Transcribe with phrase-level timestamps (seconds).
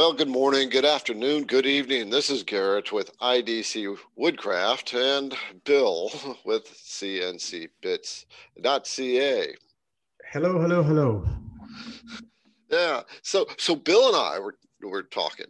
[0.00, 2.08] Well, good morning, good afternoon, good evening.
[2.08, 6.10] This is Garrett with IDC Woodcraft and Bill
[6.46, 7.66] with CNCBits.ca.
[10.32, 11.28] Hello, hello, hello.
[12.70, 13.02] Yeah.
[13.20, 15.48] So so Bill and I were were talking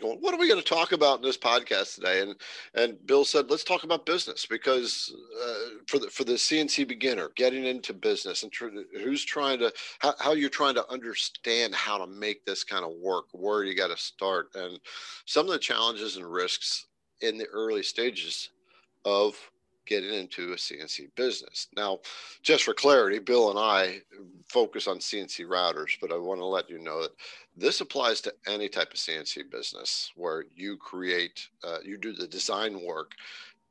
[0.00, 2.20] going, what are we going to talk about in this podcast today?
[2.20, 2.34] And
[2.74, 7.30] and Bill said, let's talk about business because uh, for the for the CNC beginner
[7.36, 8.68] getting into business and tr-
[9.02, 12.92] who's trying to how, how you're trying to understand how to make this kind of
[13.00, 14.78] work, where you got to start, and
[15.26, 16.86] some of the challenges and risks
[17.20, 18.50] in the early stages
[19.04, 19.36] of
[19.86, 21.68] getting into a CNC business.
[21.76, 22.00] Now,
[22.42, 24.00] just for clarity, Bill and I
[24.48, 27.12] focus on CNC routers, but I want to let you know that
[27.56, 32.26] this applies to any type of CNC business where you create, uh, you do the
[32.26, 33.12] design work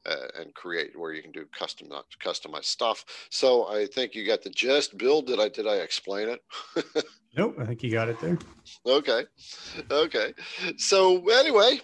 [0.06, 1.90] uh, and create where you can do custom
[2.24, 3.06] customized stuff.
[3.30, 4.98] So I think you got the gist.
[4.98, 6.44] Bill, did I did I explain it?
[7.38, 8.38] nope, I think you got it there.
[8.86, 9.24] Okay,
[9.90, 10.34] okay.
[10.78, 11.80] So anyway,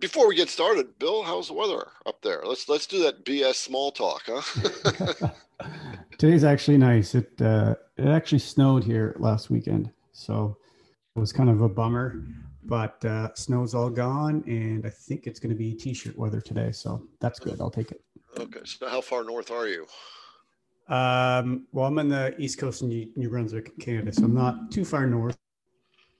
[0.00, 2.42] before we get started, Bill, how's the weather up there?
[2.44, 5.28] Let's let's do that BS small talk, huh?
[6.18, 7.14] Today's actually nice.
[7.14, 10.56] It uh, it actually snowed here last weekend, so
[11.14, 12.22] it was kind of a bummer.
[12.64, 16.72] But uh, snow's all gone, and I think it's going to be t-shirt weather today,
[16.72, 17.60] so that's good.
[17.60, 18.02] I'll take it.
[18.38, 19.86] Okay, so how far north are you?
[20.88, 24.72] Um, well, I'm on the east coast of New, New Brunswick, Canada, so I'm not
[24.72, 25.36] too far north.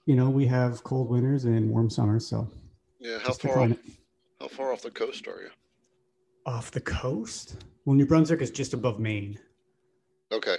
[0.05, 2.49] You know, we have cold winters and warm summers, so
[2.99, 3.77] yeah, how far off,
[4.39, 5.49] how far off the coast are you?
[6.45, 7.63] Off the coast?
[7.85, 9.39] Well, New Brunswick is just above Maine.
[10.31, 10.57] Okay.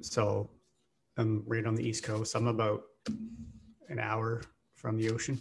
[0.00, 0.48] So
[1.16, 2.34] I'm right on the east coast.
[2.34, 2.82] I'm about
[3.88, 4.42] an hour
[4.74, 5.40] from the ocean.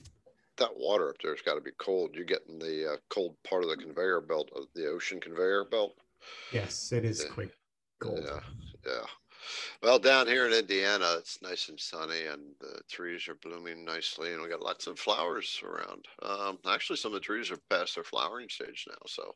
[0.57, 2.15] That water up there's got to be cold.
[2.15, 5.65] You get in the uh, cold part of the conveyor belt of the ocean conveyor
[5.65, 5.95] belt.
[6.51, 7.33] Yes, it is yeah.
[7.33, 7.51] quite
[7.99, 8.21] cold.
[8.23, 8.39] Yeah,
[8.85, 9.05] yeah.
[9.81, 14.33] Well, down here in Indiana, it's nice and sunny, and the trees are blooming nicely,
[14.33, 16.07] and we got lots of flowers around.
[16.21, 19.35] Um, actually, some of the trees are past their flowering stage now, so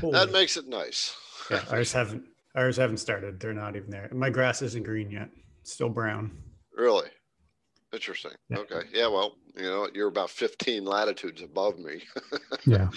[0.00, 0.12] Holy.
[0.12, 1.16] that makes it nice.
[1.50, 2.24] Yeah, ours haven't
[2.54, 3.40] ours haven't started.
[3.40, 4.08] They're not even there.
[4.12, 5.30] My grass isn't green yet;
[5.60, 6.36] it's still brown.
[6.76, 7.08] Really?
[7.92, 8.32] Interesting.
[8.48, 8.58] Yeah.
[8.58, 8.82] Okay.
[8.92, 9.08] Yeah.
[9.08, 12.02] Well, you know, you're about 15 latitudes above me.
[12.64, 12.88] yeah.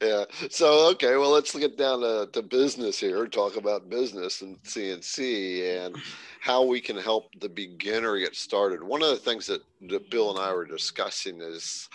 [0.00, 0.24] Yeah.
[0.50, 1.16] So, okay.
[1.16, 5.96] Well, let's get down to, to business here, talk about business and CNC and
[6.40, 8.82] how we can help the beginner get started.
[8.82, 11.88] One of the things that, that Bill and I were discussing is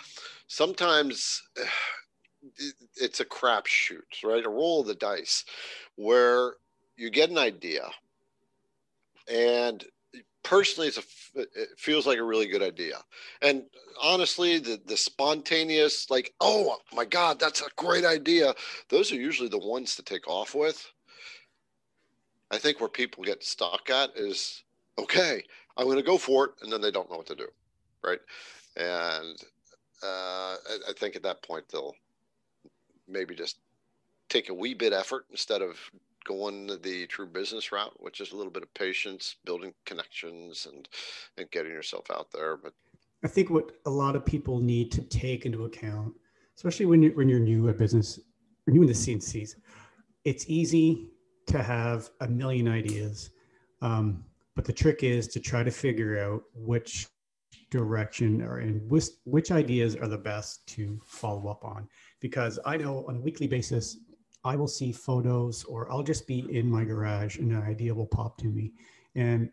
[0.46, 1.42] sometimes
[2.96, 4.46] it's a crapshoot, right?
[4.46, 5.44] A roll of the dice
[5.96, 6.54] where
[6.96, 7.82] you get an idea
[9.28, 9.84] and
[10.42, 12.98] personally, it's a, it feels like a really good idea.
[13.42, 13.64] And
[14.00, 18.54] honestly, the, the spontaneous, like, oh my God, that's a great idea.
[18.88, 20.90] Those are usually the ones to take off with.
[22.50, 24.64] I think where people get stuck at is,
[24.98, 25.42] okay,
[25.76, 26.50] I'm going to go for it.
[26.62, 27.48] And then they don't know what to do.
[28.02, 28.20] Right.
[28.76, 29.36] And
[30.02, 31.94] uh, I, I think at that point, they'll
[33.06, 33.58] maybe just
[34.28, 35.78] take a wee bit effort instead of
[36.28, 40.88] going the true business route, which is a little bit of patience, building connections, and
[41.38, 42.56] and getting yourself out there.
[42.56, 42.74] But
[43.24, 46.12] I think what a lot of people need to take into account,
[46.54, 48.20] especially when you're when you're new at business,
[48.66, 49.54] or new in the CNCs,
[50.24, 51.10] it's easy
[51.46, 53.30] to have a million ideas,
[53.80, 54.22] um,
[54.54, 57.08] but the trick is to try to figure out which
[57.70, 61.86] direction or in which, which ideas are the best to follow up on
[62.18, 63.98] because i know on a weekly basis
[64.48, 68.06] I will see photos or I'll just be in my garage and an idea will
[68.06, 68.72] pop to me.
[69.14, 69.50] And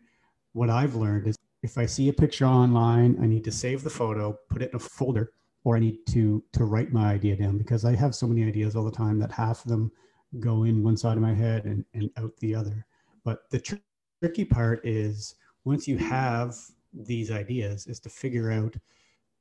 [0.54, 3.90] what I've learned is if I see a picture online, I need to save the
[3.90, 5.32] photo, put it in a folder,
[5.64, 8.74] or I need to to write my idea down because I have so many ideas
[8.74, 9.92] all the time that half of them
[10.40, 12.86] go in one side of my head and, and out the other.
[13.22, 13.74] But the tr-
[14.20, 15.34] tricky part is
[15.64, 16.54] once you have
[16.94, 18.74] these ideas is to figure out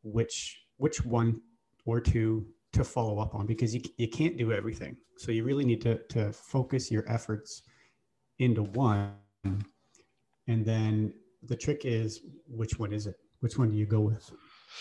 [0.03, 1.41] which which one
[1.85, 4.95] or two to follow up on because you, you can't do everything.
[5.17, 7.63] So you really need to, to focus your efforts
[8.39, 9.13] into one.
[10.47, 11.13] And then
[11.43, 13.15] the trick is which one is it?
[13.39, 14.31] Which one do you go with?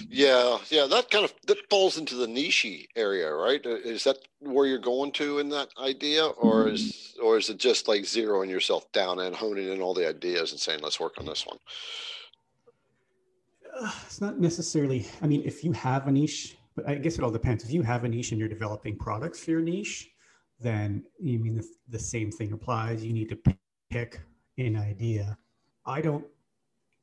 [0.08, 3.64] Yeah, yeah, that kind of that falls into the niche area, right?
[3.64, 7.58] Uh, is that where you're going to in that idea, or is or is it
[7.58, 11.14] just like zeroing yourself down and honing in all the ideas and saying, "Let's work
[11.18, 11.58] on this one"?
[13.80, 15.06] Uh, it's not necessarily.
[15.22, 17.64] I mean, if you have a niche, but I guess it all depends.
[17.64, 20.10] If you have a niche and you're developing products for your niche,
[20.60, 23.04] then you mean the, the same thing applies.
[23.04, 23.38] You need to
[23.90, 24.20] pick
[24.58, 25.36] an idea.
[25.86, 26.24] I don't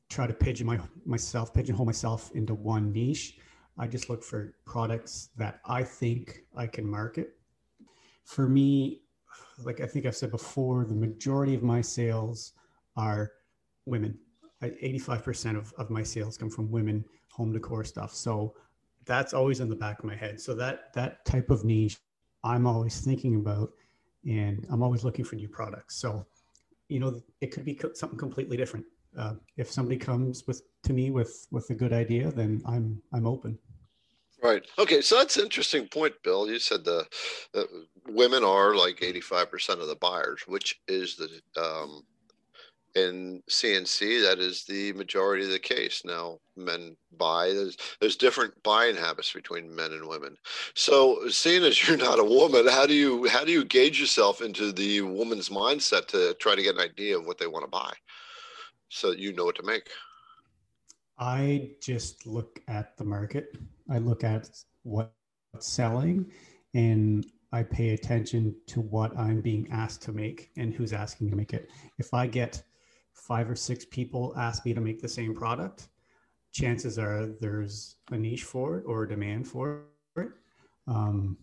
[0.10, 3.38] try to pigeon my, myself, pigeonhole myself into one niche.
[3.78, 7.36] I just look for products that I think I can market.
[8.26, 9.02] For me,
[9.64, 12.54] like I think I've said before, the majority of my sales
[12.96, 13.32] are
[13.86, 14.18] women.
[14.62, 18.14] 85% of, of my sales come from women home decor stuff.
[18.14, 18.54] So
[19.06, 20.40] that's always in the back of my head.
[20.40, 21.98] So that that type of niche,
[22.44, 23.72] I'm always thinking about,
[24.26, 25.98] and I'm always looking for new products.
[25.98, 26.26] So,
[26.88, 28.86] you know, it could be something completely different.
[29.18, 33.28] Uh, if somebody comes with to me with with a good idea, then I'm I'm
[33.28, 33.58] open.
[34.42, 34.64] Right.
[34.80, 35.02] Okay.
[35.02, 36.50] So that's an interesting point, Bill.
[36.50, 37.06] You said the,
[38.08, 41.30] women are like 85% of the buyers, which is the
[41.62, 42.04] um,
[42.96, 46.02] in CNC, that is the majority of the case.
[46.04, 47.48] Now, men buy.
[47.54, 50.36] There's, there's different buying habits between men and women.
[50.76, 54.42] So, seeing as you're not a woman, how do you how do you gauge yourself
[54.42, 57.70] into the woman's mindset to try to get an idea of what they want to
[57.70, 57.92] buy,
[58.90, 59.90] so you know what to make?
[61.18, 63.56] I just look at the market.
[63.90, 64.50] I look at
[64.84, 65.12] what's
[65.60, 66.32] selling,
[66.74, 71.36] and I pay attention to what I'm being asked to make and who's asking to
[71.36, 71.70] make it.
[72.00, 72.64] If I get
[73.14, 75.90] five or six people ask me to make the same product,
[76.52, 79.84] chances are there's a niche for it or a demand for
[80.18, 80.30] it.
[80.88, 81.38] Um,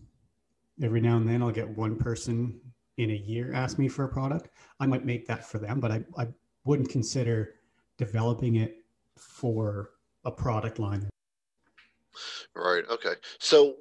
[0.81, 2.59] every now and then I'll get one person
[2.97, 4.49] in a year ask me for a product.
[4.79, 6.27] I might make that for them, but I, I
[6.65, 7.55] wouldn't consider
[7.97, 8.83] developing it
[9.17, 9.91] for
[10.25, 11.09] a product line.
[12.55, 12.83] Right.
[12.89, 13.13] Okay.
[13.39, 13.75] So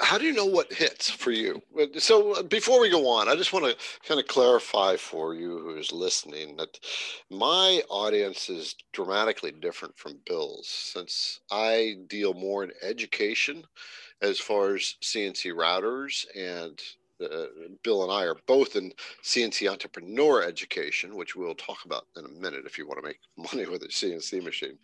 [0.00, 1.62] how do you know what hits for you?
[1.98, 3.76] So uh, before we go on, I just want to
[4.06, 6.78] kind of clarify for you who's listening that
[7.30, 13.64] my audience is dramatically different from Bill's since I deal more in education
[14.20, 16.80] as far as CNC routers and
[17.22, 17.46] uh,
[17.82, 18.92] Bill and I are both in
[19.22, 23.18] CNC entrepreneur education, which we'll talk about in a minute if you want to make
[23.52, 24.78] money with a CNC machine.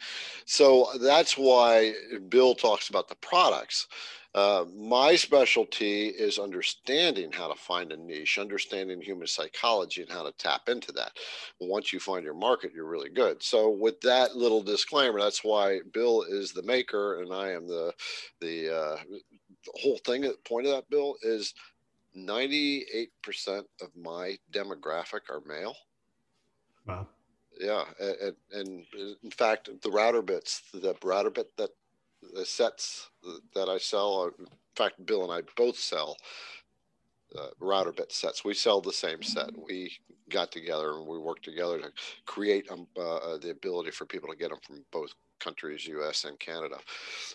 [0.46, 1.94] So that's why
[2.28, 3.86] Bill talks about the products.
[4.34, 10.22] Uh, my specialty is understanding how to find a niche, understanding human psychology, and how
[10.22, 11.12] to tap into that.
[11.60, 13.42] Once you find your market, you're really good.
[13.42, 17.92] So, with that little disclaimer, that's why Bill is the maker and I am the
[18.40, 20.22] the, uh, the whole thing.
[20.22, 21.54] The point of that, Bill, is
[22.16, 23.08] 98%
[23.80, 25.76] of my demographic are male.
[26.86, 27.06] Wow.
[27.60, 28.84] Yeah, and, and,
[29.22, 31.70] in fact, the router bits, the router bit that
[32.34, 33.10] the sets
[33.54, 34.46] that I sell, in
[34.76, 36.16] fact, Bill and I both sell
[37.36, 38.44] uh, router bit sets.
[38.44, 39.50] We sell the same set.
[39.56, 39.92] We
[40.30, 41.92] got together and we worked together to
[42.26, 46.24] create um, uh, the ability for people to get them from both countries, U.S.
[46.24, 46.78] and Canada.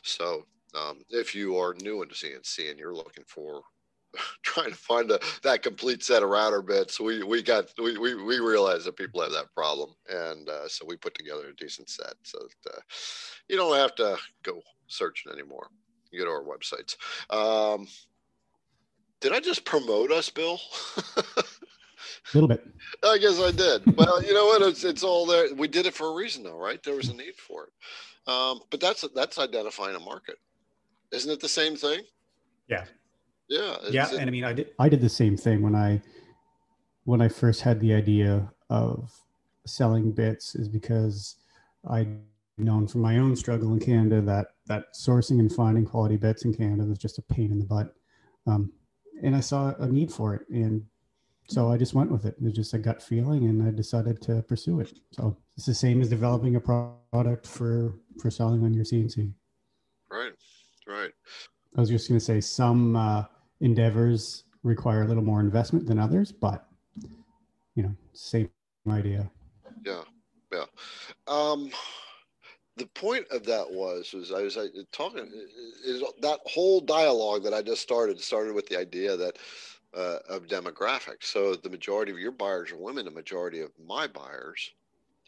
[0.03, 3.61] So um, if you are new into CNC and you're looking for
[4.53, 8.15] trying to find a, that complete set of router bits, we we got we we,
[8.15, 11.89] we realized that people have that problem, and uh, so we put together a decent
[11.89, 12.79] set so that uh,
[13.47, 15.67] you don't have to go searching anymore.
[16.11, 16.95] You go to our websites.
[17.33, 17.88] Um,
[19.19, 20.59] did I just promote us, Bill?
[21.17, 21.44] a
[22.33, 22.63] little bit.
[23.03, 23.95] I guess I did.
[23.97, 24.61] Well, you know what?
[24.61, 25.53] It's it's all there.
[25.56, 26.81] We did it for a reason, though, right?
[26.83, 28.31] There was a need for it.
[28.31, 30.38] Um, but that's that's identifying a market,
[31.11, 31.39] isn't it?
[31.39, 32.01] The same thing.
[32.69, 32.85] Yeah,
[33.50, 33.78] yeah.
[33.90, 36.01] Yeah, and I mean, I did I did the same thing when I
[37.06, 39.12] when I first had the idea of
[39.66, 41.36] selling bits is because
[41.90, 42.07] I'd
[42.57, 46.54] known from my own struggle in Canada that that sourcing and finding quality bits in
[46.54, 47.94] Canada was just a pain in the butt.
[48.48, 48.72] Um,
[49.22, 50.84] and I saw a need for it, and
[51.48, 52.36] so I just went with it.
[52.40, 54.94] It was just a gut feeling, and I decided to pursue it.
[55.12, 59.31] So it's the same as developing a product for for selling on your CNC.
[60.12, 60.34] Right,
[60.88, 61.12] right.
[61.75, 63.23] I was just going to say some uh,
[63.61, 66.68] endeavors require a little more investment than others, but
[67.75, 68.49] you know, same
[68.89, 69.30] idea.
[69.85, 70.03] Yeah,
[70.51, 70.65] yeah.
[71.27, 71.71] Um,
[72.77, 74.57] the point of that was was I was
[74.92, 75.30] talking
[75.85, 79.37] is that whole dialogue that I just started started with the idea that
[79.95, 81.25] uh, of demographics.
[81.25, 83.06] So the majority of your buyers are women.
[83.06, 84.71] The majority of my buyers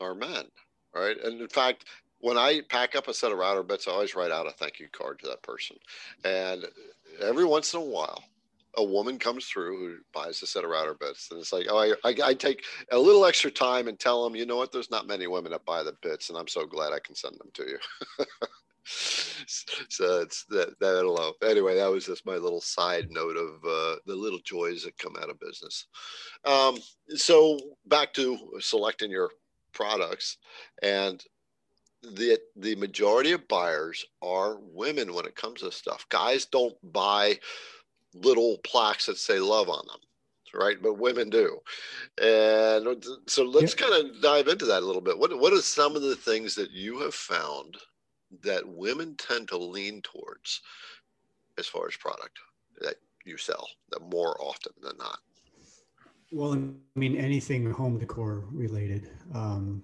[0.02, 0.46] are men,
[0.94, 1.18] right?
[1.24, 1.86] And in fact,
[2.26, 4.80] when I pack up a set of router bits, I always write out a thank
[4.80, 5.78] you card to that person.
[6.24, 6.66] And
[7.22, 8.24] every once in a while,
[8.78, 11.78] a woman comes through who buys a set of router bits, and it's like, oh,
[11.78, 14.72] I, I, I, take a little extra time and tell them, you know what?
[14.72, 17.38] There's not many women that buy the bits, and I'm so glad I can send
[17.38, 18.26] them to you.
[18.86, 21.34] so it's that that alone.
[21.44, 25.16] Anyway, that was just my little side note of uh, the little joys that come
[25.22, 25.86] out of business.
[26.44, 26.78] Um,
[27.10, 29.30] so back to selecting your
[29.74, 30.38] products,
[30.82, 31.24] and
[32.14, 36.06] the the majority of buyers are women when it comes to stuff.
[36.10, 37.40] Guys don't buy
[38.14, 40.00] little plaques that say love on them,
[40.60, 40.82] right?
[40.82, 41.60] But women do.
[42.22, 43.88] And so let's yeah.
[43.88, 45.18] kind of dive into that a little bit.
[45.18, 47.78] What what are some of the things that you have found
[48.44, 50.62] that women tend to lean towards
[51.58, 52.40] as far as product
[52.82, 52.96] that
[53.26, 55.20] you sell that more often than not?
[56.32, 59.10] Well, I mean, anything home decor related.
[59.34, 59.84] Um,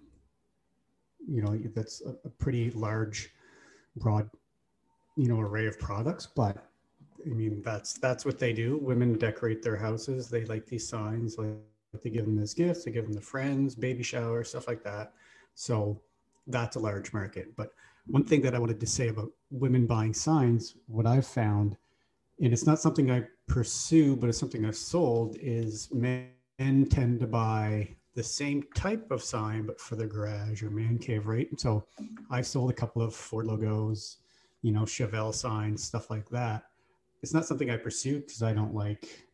[1.28, 3.32] you know that's a, pretty large
[3.96, 4.30] broad,
[5.16, 6.58] you know, array of products, but
[7.26, 8.78] I mean, that's that's what they do.
[8.78, 10.30] Women decorate their houses.
[10.30, 11.50] They like these signs, like
[12.04, 15.14] they give them as gifts, they give them to friends, baby shower, stuff like that.
[15.56, 16.02] So
[16.48, 17.56] that's a large market.
[17.56, 17.74] But
[18.08, 21.78] one thing that I wanted to say about women buying signs, what I've found,
[22.40, 26.30] and it's not something I pursue, but it's something I've sold, is men
[26.90, 31.28] tend to buy the same type of sign, but for the garage or man cave,
[31.28, 31.48] right?
[31.60, 31.86] So
[32.30, 34.18] I've sold a couple of Ford logos,
[34.62, 36.64] you know, Chevelle signs, stuff like that.
[37.24, 39.26] It's not something I pursue because I don't like,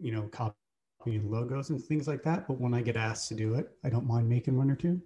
[0.00, 2.48] you know, copying logos and things like that.
[2.48, 5.00] But when I get asked to do it, I don't mind making one or two.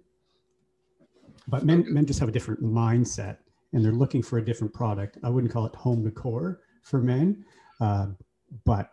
[1.47, 3.37] But men, men just have a different mindset
[3.73, 5.17] and they're looking for a different product.
[5.23, 7.45] I wouldn't call it home decor for men,
[7.79, 8.07] uh,
[8.65, 8.91] but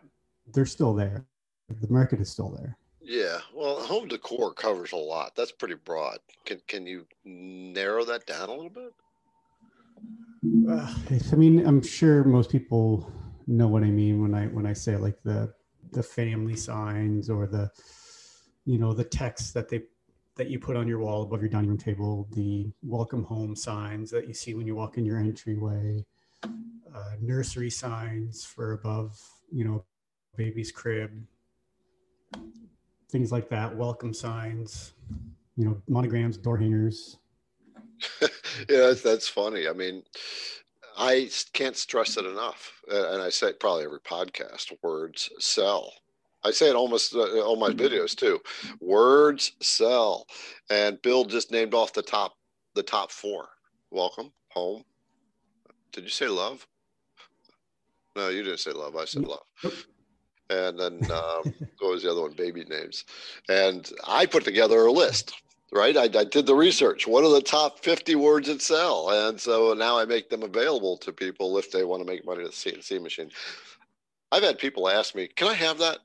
[0.53, 1.25] they're still there.
[1.69, 2.78] The market is still there.
[3.09, 5.35] Yeah, well, home decor covers a lot.
[5.35, 6.19] That's pretty broad.
[6.45, 8.93] Can can you narrow that down a little bit?
[10.69, 10.93] Uh,
[11.31, 13.11] I mean, I'm sure most people
[13.47, 15.51] know what I mean when I when I say like the
[15.91, 17.71] the family signs or the
[18.65, 19.81] you know the text that they
[20.35, 24.11] that you put on your wall above your dining room table, the welcome home signs
[24.11, 26.05] that you see when you walk in your entryway,
[26.43, 29.19] uh, nursery signs for above,
[29.51, 29.83] you know,
[30.37, 31.09] baby's crib,
[33.09, 34.93] things like that, welcome signs,
[35.57, 37.17] you know, monograms, door hangers.
[38.21, 38.27] yeah,
[38.69, 39.67] that's, that's funny.
[39.67, 40.03] I mean,
[40.97, 45.93] I can't stress it enough, and I say it probably every podcast: words sell.
[46.43, 48.39] I say it almost uh, on my videos too.
[48.79, 50.25] Words sell,
[50.69, 52.37] and Bill just named off the top
[52.75, 53.49] the top four.
[53.91, 54.83] Welcome home.
[55.91, 56.65] Did you say love?
[58.15, 58.95] No, you didn't say love.
[58.95, 59.85] I said love
[60.49, 62.33] and then um, what was the other one?
[62.33, 63.05] Baby names.
[63.47, 65.33] And I put together a list,
[65.71, 65.95] right?
[65.95, 67.07] I, I, did the research.
[67.07, 69.09] What are the top 50 words that sell?
[69.09, 72.43] And so now I make them available to people if they want to make money
[72.43, 73.31] with the CNC machine.
[74.31, 75.99] I've had people ask me, can I have that?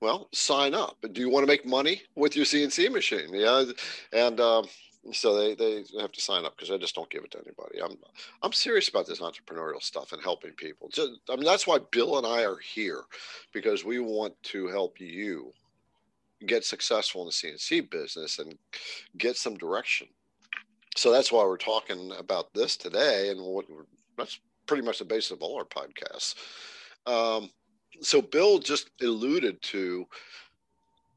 [0.00, 0.98] Well, sign up.
[1.12, 3.28] Do you want to make money with your CNC machine?
[3.32, 3.64] Yeah.
[4.12, 4.66] And um,
[5.12, 7.80] so they, they have to sign up because I just don't give it to anybody.
[7.82, 7.96] I'm
[8.42, 10.88] I'm serious about this entrepreneurial stuff and helping people.
[10.88, 13.02] Just, I mean that's why Bill and I are here
[13.52, 15.52] because we want to help you
[16.46, 18.56] get successful in the CNC business and
[19.16, 20.08] get some direction.
[20.96, 23.66] So that's why we're talking about this today, and what
[24.16, 26.34] that's pretty much the basis of all our podcasts.
[27.06, 27.50] Um,
[28.00, 30.06] so Bill just alluded to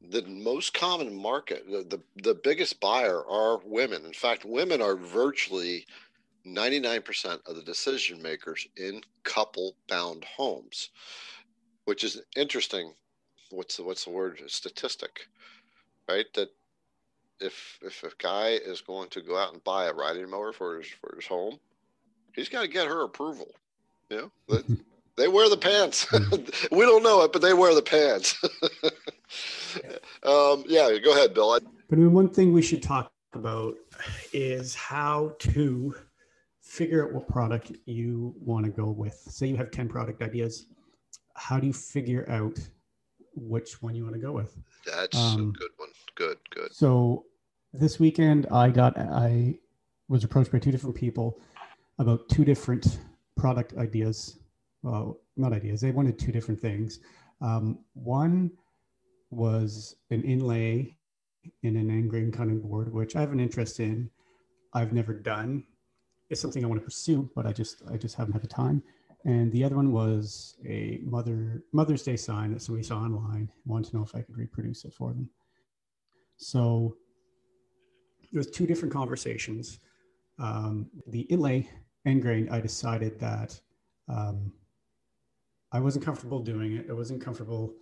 [0.08, 4.04] the most common market, the, the, the biggest buyer are women.
[4.04, 5.86] In fact, women are virtually
[6.46, 10.90] 99% of the decision makers in couple bound homes,
[11.84, 12.94] which is interesting.
[13.50, 14.40] What's the, what's the word?
[14.46, 15.26] Statistic,
[16.08, 16.26] right?
[16.34, 16.50] That
[17.40, 20.78] if if a guy is going to go out and buy a riding mower for
[20.78, 21.58] his for his home,
[22.34, 23.48] he's got to get her approval.
[24.08, 24.62] You know,
[25.16, 26.06] they wear the pants.
[26.72, 28.40] we don't know it, but they wear the pants.
[30.22, 31.52] um, yeah, go ahead, Bill.
[31.52, 31.58] I-
[31.88, 33.74] but I mean, one thing we should talk about
[34.32, 35.94] is how to
[36.60, 39.14] figure out what product you want to go with.
[39.14, 40.66] Say you have 10 product ideas.
[41.34, 42.58] How do you figure out
[43.34, 44.56] which one you want to go with?
[44.86, 45.88] That's um, a good one.
[46.14, 46.72] Good, good.
[46.72, 47.24] So
[47.72, 49.58] this weekend I got I
[50.08, 51.40] was approached by two different people
[51.98, 52.98] about two different
[53.36, 54.38] product ideas.
[54.82, 55.80] Well, not ideas.
[55.80, 57.00] They wanted two different things.
[57.40, 58.50] Um, one
[59.30, 60.96] was an inlay
[61.62, 64.10] in an end cutting board, which I have an interest in.
[64.74, 65.64] I've never done.
[66.28, 68.82] It's something I want to pursue, but I just I just haven't had the time.
[69.24, 73.50] And the other one was a mother Mother's Day sign that somebody saw online.
[73.66, 75.28] Wanted to know if I could reproduce it for them.
[76.36, 76.96] So
[78.32, 79.80] there was two different conversations.
[80.38, 81.68] Um, the inlay
[82.06, 83.60] end I decided that
[84.08, 84.52] um,
[85.72, 86.86] I wasn't comfortable doing it.
[86.88, 87.74] I wasn't comfortable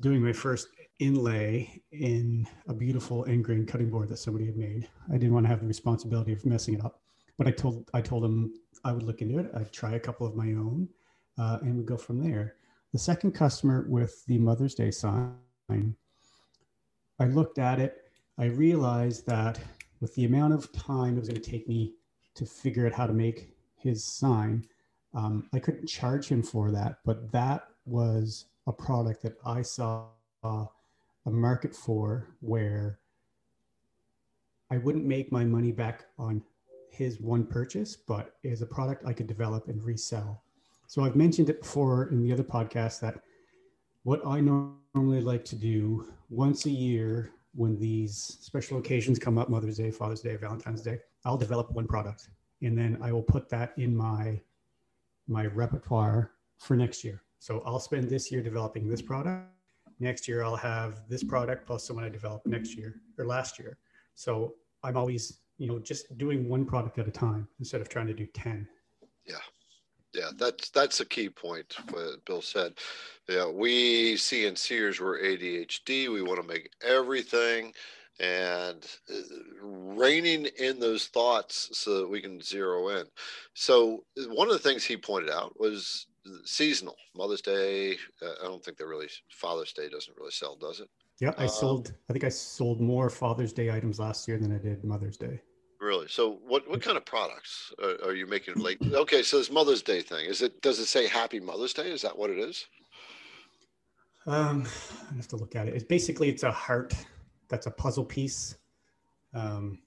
[0.00, 4.88] doing my first inlay in a beautiful end grain cutting board that somebody had made.
[5.08, 7.00] I didn't want to have the responsibility of messing it up,
[7.38, 8.52] but I told I told him
[8.84, 9.50] I would look into it.
[9.54, 10.88] I'd try a couple of my own,
[11.38, 12.56] uh, and we'd go from there.
[12.92, 15.34] The second customer with the Mother's Day sign,
[15.70, 18.02] I looked at it.
[18.38, 19.60] I realized that
[20.00, 21.94] with the amount of time it was going to take me
[22.34, 24.64] to figure out how to make his sign,
[25.14, 26.98] um, I couldn't charge him for that.
[27.04, 30.06] But that was a product that I saw
[30.44, 30.68] a
[31.26, 33.00] market for where
[34.70, 36.40] I wouldn't make my money back on
[36.92, 40.44] his one purchase, but is a product I could develop and resell.
[40.86, 43.20] So I've mentioned it before in the other podcast that
[44.04, 49.50] what I normally like to do once a year when these special occasions come up
[49.50, 52.28] Mother's Day, Father's Day, Valentine's Day I'll develop one product
[52.62, 54.40] and then I will put that in my
[55.26, 57.22] my repertoire for next year.
[57.40, 59.48] So I'll spend this year developing this product.
[59.98, 63.58] Next year I'll have this product plus the one I developed next year or last
[63.58, 63.78] year.
[64.14, 64.54] So
[64.84, 68.14] I'm always, you know, just doing one product at a time instead of trying to
[68.14, 68.68] do 10.
[69.26, 69.36] Yeah.
[70.12, 71.76] Yeah, that's that's a key point.
[71.90, 72.74] What Bill said.
[73.28, 76.12] Yeah, we CNCers were ADHD.
[76.12, 77.72] We want to make everything
[78.18, 79.14] and uh,
[79.62, 83.04] reining in those thoughts so that we can zero in.
[83.54, 86.06] So one of the things he pointed out was
[86.44, 86.96] seasonal.
[87.16, 87.96] Mother's Day.
[88.22, 90.88] Uh, I don't think they really Father's Day doesn't really sell, does it?
[91.20, 91.92] Yeah, I um, sold.
[92.08, 95.40] I think I sold more Father's Day items last year than I did Mother's Day.
[95.80, 96.08] Really?
[96.08, 98.54] So what what kind of products are, are you making?
[98.54, 100.60] Like, okay, so this Mother's Day thing is it?
[100.62, 101.90] Does it say Happy Mother's Day?
[101.90, 102.66] Is that what it is?
[104.26, 104.66] Um,
[105.10, 105.74] I have to look at it.
[105.74, 106.94] It's basically it's a heart
[107.48, 108.56] that's a puzzle piece.
[109.34, 109.78] Um,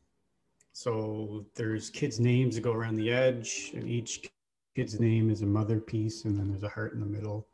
[0.73, 4.27] so there's kids' names that go around the edge, and each
[4.75, 7.47] kid's name is a mother piece, and then there's a heart in the middle.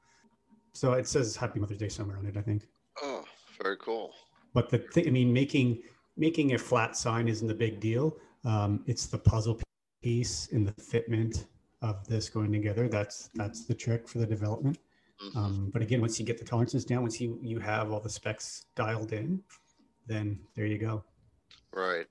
[0.73, 2.67] So it says Happy Mother's Day somewhere on it, I think.
[3.01, 3.23] Oh,
[3.61, 4.13] very cool.
[4.53, 5.81] But the thing, I mean, making
[6.17, 8.17] making a flat sign isn't the big deal.
[8.45, 9.59] Um, it's the puzzle
[10.01, 11.45] piece and the fitment
[11.81, 12.87] of this going together.
[12.87, 14.77] That's that's the trick for the development.
[15.23, 15.37] Mm-hmm.
[15.37, 18.09] Um, but again, once you get the tolerances down, once you you have all the
[18.09, 19.41] specs dialed in,
[20.07, 21.03] then there you go.
[21.73, 22.05] Right.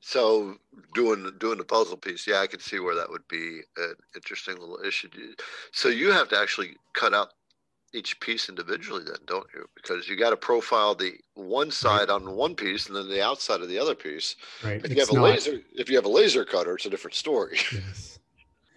[0.00, 0.56] So
[0.94, 4.58] doing doing the puzzle piece, yeah, I can see where that would be an interesting
[4.58, 5.08] little issue.
[5.72, 7.28] So you have to actually cut out
[7.94, 9.66] each piece individually, then, don't you?
[9.74, 12.10] Because you got to profile the one side right.
[12.10, 14.36] on one piece and then the outside of the other piece.
[14.62, 14.84] Right.
[14.84, 15.22] If you have a not...
[15.22, 17.58] laser, if you have a laser cutter, it's a different story.
[17.72, 18.18] Yes.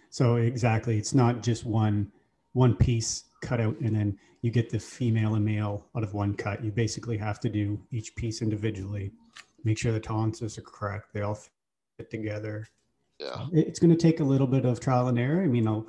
[0.10, 2.12] So exactly, it's not just one
[2.54, 6.34] one piece cut out and then you get the female and male out of one
[6.34, 6.64] cut.
[6.64, 9.12] You basically have to do each piece individually,
[9.68, 11.14] make sure the tolerances are correct.
[11.14, 11.38] They all
[11.98, 12.68] fit together.
[13.20, 13.48] Yeah.
[13.52, 15.44] It's going to take a little bit of trial and error.
[15.44, 15.88] I mean, I'll,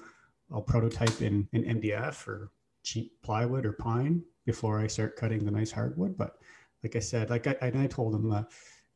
[0.53, 2.51] I'll prototype in, in MDF or
[2.83, 6.19] cheap plywood or pine before I start cutting the nice hardwood.
[6.19, 6.39] But
[6.83, 8.43] like I said, like I, I told them, uh,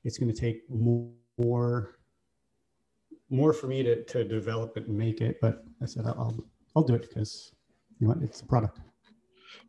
[0.03, 1.99] it's going to take more,
[3.31, 5.39] more for me to, to develop it and make it.
[5.41, 7.53] But I said, I'll, I'll do it because
[8.01, 8.81] you know it's a product.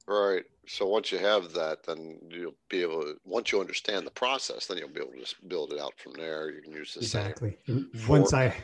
[0.08, 0.44] Right.
[0.66, 4.66] So once you have that, then you'll be able to, once you understand the process,
[4.66, 6.50] then you'll be able to just build it out from there.
[6.52, 7.58] You can use the exactly.
[7.68, 7.90] same.
[8.08, 8.56] Once I,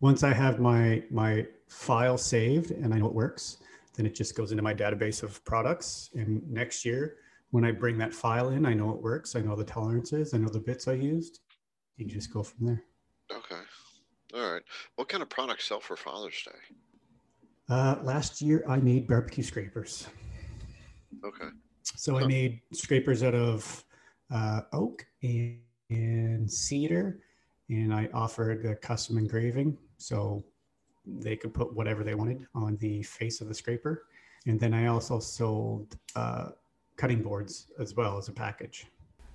[0.00, 3.58] once I have my, my file saved and I know it works,
[3.94, 6.10] then it just goes into my database of products.
[6.14, 7.16] And next year,
[7.50, 9.36] when I bring that file in, I know it works.
[9.36, 10.34] I know the tolerances.
[10.34, 11.40] I know the bits I used.
[11.96, 12.84] You just go from there.
[13.32, 13.62] Okay.
[14.34, 14.62] All right.
[14.96, 16.76] What kind of products sell for Father's Day?
[17.68, 20.08] Uh, last year, I made barbecue scrapers.
[21.26, 21.48] Okay.
[21.82, 23.84] So I made scrapers out of
[24.30, 25.58] uh, oak and,
[25.90, 27.20] and, cedar,
[27.68, 30.44] and I offered a custom engraving so
[31.04, 34.04] they could put whatever they wanted on the face of the scraper.
[34.46, 36.50] And then I also sold uh,
[36.96, 38.86] cutting boards as well as a package.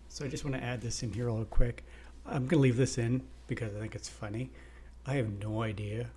[0.08, 1.86] So I just want to add this in here real quick.
[2.26, 4.52] I'm going to leave this in because I think it's funny.
[5.06, 6.08] I have no idea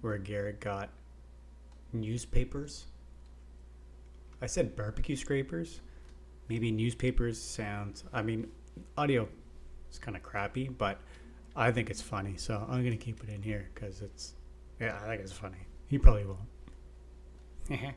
[0.00, 0.90] where Garrett got
[1.92, 2.86] newspapers
[4.40, 5.80] I said barbecue scrapers.
[6.48, 8.04] Maybe newspapers sounds.
[8.12, 8.48] I mean,
[8.96, 9.28] audio
[9.90, 11.00] is kind of crappy, but
[11.56, 12.36] I think it's funny.
[12.36, 14.34] So I'm gonna keep it in here because it's.
[14.80, 15.58] Yeah, I think it's funny.
[15.88, 16.38] He probably won't.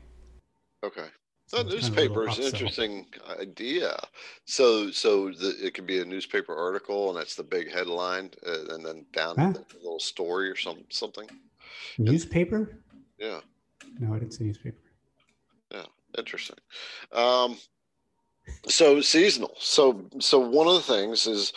[0.84, 1.06] okay.
[1.46, 3.06] So newspaper is an interesting
[3.38, 3.96] idea.
[4.46, 8.74] So, so the, it could be a newspaper article, and that's the big headline, uh,
[8.74, 9.52] and then down huh?
[9.52, 11.28] a little story or some something.
[11.98, 12.80] Newspaper.
[12.90, 13.40] And, yeah.
[14.00, 14.78] No, I didn't see newspaper.
[16.18, 16.58] Interesting.
[17.12, 17.56] Um,
[18.66, 19.54] so seasonal.
[19.58, 21.52] So so one of the things is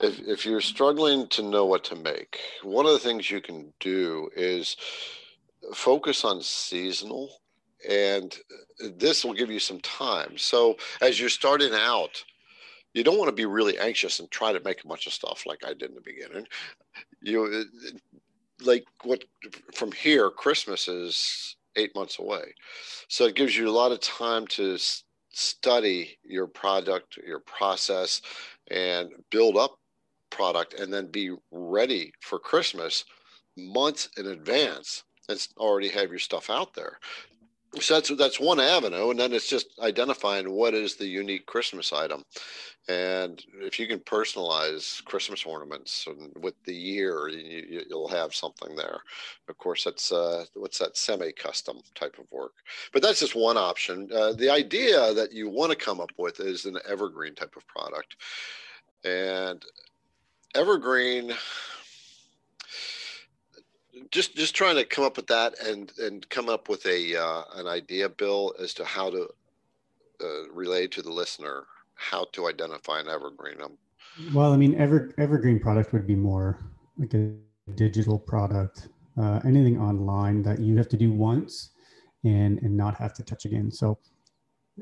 [0.00, 3.72] if if you're struggling to know what to make, one of the things you can
[3.78, 4.76] do is
[5.74, 7.30] focus on seasonal
[7.88, 8.36] and
[8.96, 10.36] this will give you some time.
[10.36, 12.22] So as you're starting out,
[12.94, 15.44] you don't want to be really anxious and try to make a bunch of stuff
[15.46, 16.46] like I did in the beginning.
[17.22, 17.64] You
[18.62, 19.24] like what
[19.74, 22.54] from here Christmas is eight months away.
[23.08, 24.78] So it gives you a lot of time to
[25.32, 28.20] study your product, your process,
[28.70, 29.78] and build up
[30.30, 33.04] product, and then be ready for Christmas
[33.56, 36.98] months in advance and already have your stuff out there
[37.78, 41.92] so that's that's one avenue and then it's just identifying what is the unique christmas
[41.92, 42.24] item.
[42.88, 46.08] And if you can personalize christmas ornaments
[46.40, 49.00] with the year you, will have something there.
[49.48, 52.54] Of course that's uh, what's that semi-custom type of work.
[52.92, 54.08] But that's just one option.
[54.12, 57.66] Uh, the idea that you want to come up with is an evergreen type of
[57.68, 58.16] product.
[59.04, 59.64] And
[60.54, 61.32] evergreen
[64.10, 67.42] just just trying to come up with that and and come up with a uh,
[67.56, 69.28] an idea, Bill, as to how to
[70.22, 71.64] uh, relay to the listener
[72.00, 73.60] how to identify an evergreen.
[73.62, 73.76] Um,
[74.32, 76.58] well, I mean, ever evergreen product would be more
[76.98, 77.34] like a
[77.74, 78.88] digital product,
[79.20, 81.70] uh, anything online that you have to do once
[82.24, 83.70] and and not have to touch again.
[83.70, 83.98] So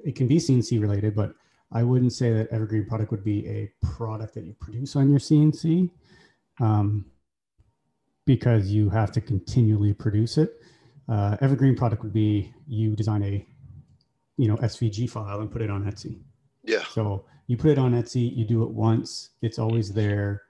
[0.05, 1.35] it can be CNC related, but
[1.73, 5.19] I wouldn't say that evergreen product would be a product that you produce on your
[5.19, 5.91] CNC.
[6.61, 7.05] Um,
[8.29, 10.61] because you have to continually produce it.
[11.09, 13.47] Uh, evergreen product would be you design a,
[14.37, 16.21] you know, SVG file and put it on Etsy.
[16.63, 16.85] Yeah.
[16.91, 20.43] So you put it on Etsy, you do it once, it's always there.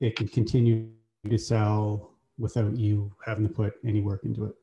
[0.00, 0.88] It can continue
[1.28, 4.54] to sell without you having to put any work into it.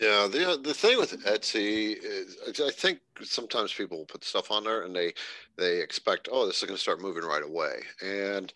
[0.00, 4.82] Yeah, the the thing with Etsy is I think sometimes people put stuff on there
[4.82, 5.14] and they
[5.56, 8.52] they expect oh this is going to start moving right away and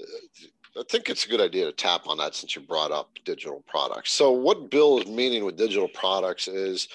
[0.00, 0.46] uh,
[0.78, 3.62] I think it's a good idea to tap on that since you brought up digital
[3.66, 4.12] products.
[4.12, 6.88] So, what Bill is meaning with digital products is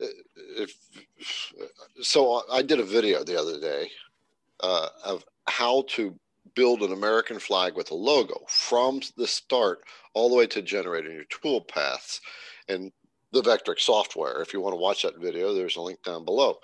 [0.00, 0.06] uh,
[0.56, 0.74] if
[2.00, 3.90] so, I did a video the other day
[4.60, 6.14] uh, of how to
[6.54, 9.80] build an American flag with a logo from the start
[10.14, 12.20] all the way to generating your tool paths
[12.68, 12.92] and
[13.32, 14.40] the Vectric software.
[14.40, 16.58] If you want to watch that video, there's a link down below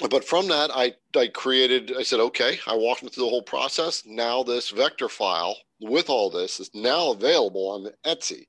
[0.00, 3.42] but from that, I, I created, I said, okay, I walked them through the whole
[3.42, 4.02] process.
[4.06, 8.46] Now this vector file with all this is now available on Etsy.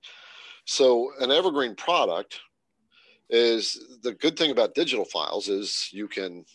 [0.65, 2.39] So an evergreen product
[3.29, 6.45] is the good thing about digital files is you can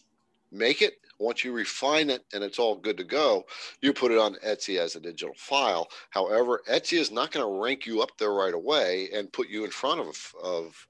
[0.53, 3.44] make it once you refine it and it's all good to go
[3.83, 7.62] you put it on etsy as a digital file however etsy is not going to
[7.62, 10.88] rank you up there right away and put you in front of, of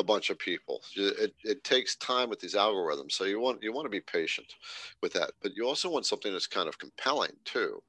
[0.00, 0.82] a bunch of people.
[0.96, 4.54] It, it takes time with these algorithms, so you want you want to be patient
[5.02, 5.30] with that.
[5.42, 7.82] But you also want something that's kind of compelling too.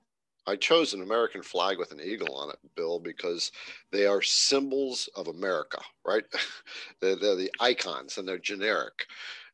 [0.48, 3.52] I chose an American flag with an eagle on it, Bill, because
[3.92, 6.24] they are symbols of America, right?
[7.00, 9.06] they're, they're, the icons and they're generic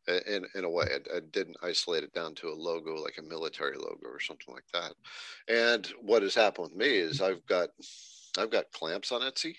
[0.07, 0.85] in, in a way.
[0.89, 4.53] I, I, didn't isolate it down to a logo like a military logo or something
[4.53, 4.93] like that.
[5.53, 7.69] And what has happened with me is I've got
[8.37, 9.55] I've got clamps on Etsy.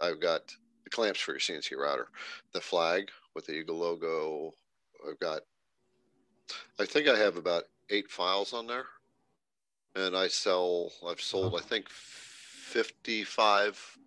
[0.00, 0.54] I've got
[0.88, 2.08] the clamps for your CNC router,
[2.52, 4.52] the flag with the Eagle logo.
[5.08, 5.42] I've got,
[6.80, 8.86] I think I have about eight files on there,
[9.94, 10.90] and I sell.
[11.06, 13.98] I've sold I think fifty-five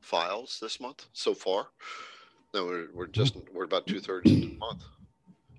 [0.00, 1.66] files this month so far.
[2.54, 4.84] No, we're, we're just we're about two thirds of the month.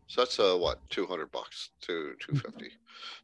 [0.07, 2.71] So that's uh, what two hundred bucks to two fifty,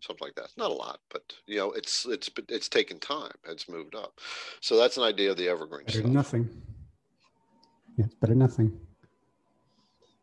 [0.01, 0.49] something like that.
[0.55, 3.31] Not a lot, but you know, it's it's it's taken time.
[3.47, 4.19] It's moved up.
[4.59, 5.87] So that's an idea of the evergreen.
[5.87, 6.05] Stuff.
[6.05, 6.61] Nothing
[7.97, 8.77] yeah, it's better nothing.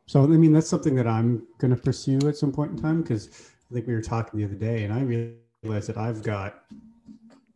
[0.06, 3.02] So, I mean, that's something that I'm going to pursue at some point in time
[3.02, 3.28] because
[3.70, 5.00] I think we were talking the other day and I
[5.64, 6.64] realized that I've got,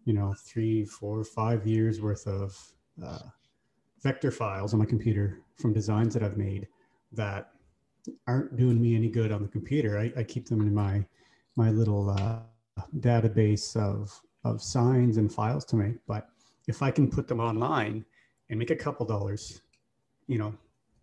[0.04, 2.56] you know, three, four, five years worth of
[3.04, 3.18] uh,
[4.02, 6.68] vector files on my computer from designs that I've made
[7.12, 7.50] that
[8.26, 9.98] aren't doing me any good on the computer.
[9.98, 11.04] I, I keep them in my
[11.56, 12.40] my little uh,
[13.00, 15.96] database of of signs and files to make.
[16.06, 16.28] But
[16.68, 18.04] if I can put them online
[18.48, 19.62] and make a couple dollars
[20.26, 20.54] you know,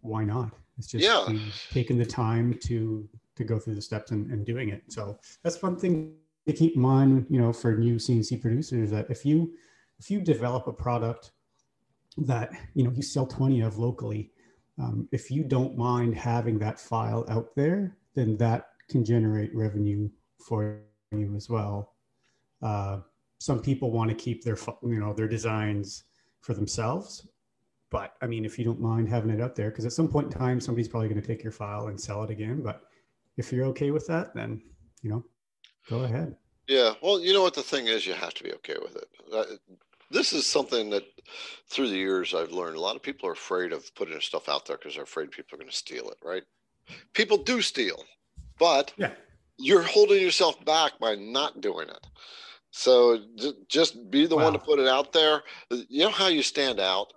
[0.02, 0.52] why not?
[0.78, 1.28] It's just yeah.
[1.72, 4.84] taking the time to to go through the steps and, and doing it.
[4.90, 6.14] So that's one thing
[6.48, 9.54] to keep in mind, you know, for new CNC producers that if you
[10.00, 11.32] if you develop a product
[12.18, 14.32] that you know you sell 20 of locally,
[14.80, 20.10] um, if you don't mind having that file out there, then that can generate revenue
[20.46, 20.82] for
[21.12, 21.94] you as well.
[22.62, 23.00] Uh,
[23.40, 26.04] some people want to keep their you know their designs
[26.42, 27.28] for themselves
[27.94, 30.34] but I mean, if you don't mind having it out there, because at some point
[30.34, 32.64] in time, somebody's probably going to take your file and sell it again.
[32.64, 32.82] But
[33.38, 34.64] if you're okay with that, then,
[35.04, 35.24] you know,
[35.88, 36.36] go ahead.
[36.68, 36.94] Yeah.
[37.04, 39.60] Well, you know what the thing is, you have to be okay with it.
[40.10, 41.04] this is something that
[41.70, 42.78] through the years I've learned.
[42.78, 45.56] A lot of people are afraid of putting stuff out there because they're afraid people
[45.56, 46.44] are going to steal it, right?
[47.14, 48.04] People do steal,
[48.58, 49.12] but yeah.
[49.60, 52.08] you're holding yourself back by not doing it.
[52.72, 53.20] So
[53.68, 54.46] just be the wow.
[54.46, 55.44] one to put it out there.
[55.70, 57.14] You know how you stand out?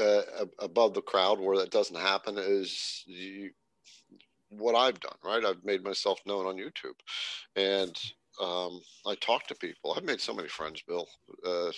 [0.00, 3.50] Uh, above the crowd where that doesn't happen is you,
[4.48, 5.44] what I've done, right?
[5.44, 6.98] I've made myself known on YouTube
[7.56, 7.96] and
[8.40, 9.94] um, I talk to people.
[9.96, 11.08] I've made so many friends, Bill.
[11.46, 11.70] Uh,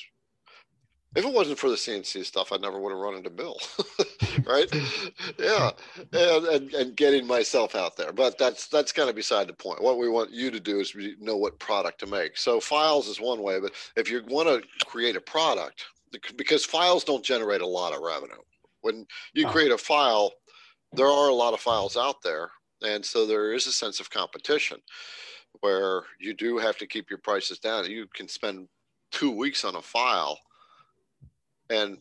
[1.15, 3.57] if it wasn't for the CNC stuff, I never would have run into Bill,
[4.45, 4.69] right?
[5.39, 5.71] yeah,
[6.13, 8.13] and, and, and getting myself out there.
[8.13, 9.83] But that's that's kind of beside the point.
[9.83, 12.37] What we want you to do is know what product to make.
[12.37, 15.85] So files is one way, but if you want to create a product,
[16.37, 18.41] because files don't generate a lot of revenue.
[18.83, 19.51] When you oh.
[19.51, 20.33] create a file,
[20.93, 22.51] there are a lot of files out there.
[22.83, 24.79] And so there is a sense of competition
[25.61, 27.91] where you do have to keep your prices down.
[27.91, 28.69] You can spend
[29.11, 30.39] two weeks on a file
[31.71, 31.99] and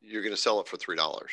[0.00, 1.30] you're going to sell it for three dollars.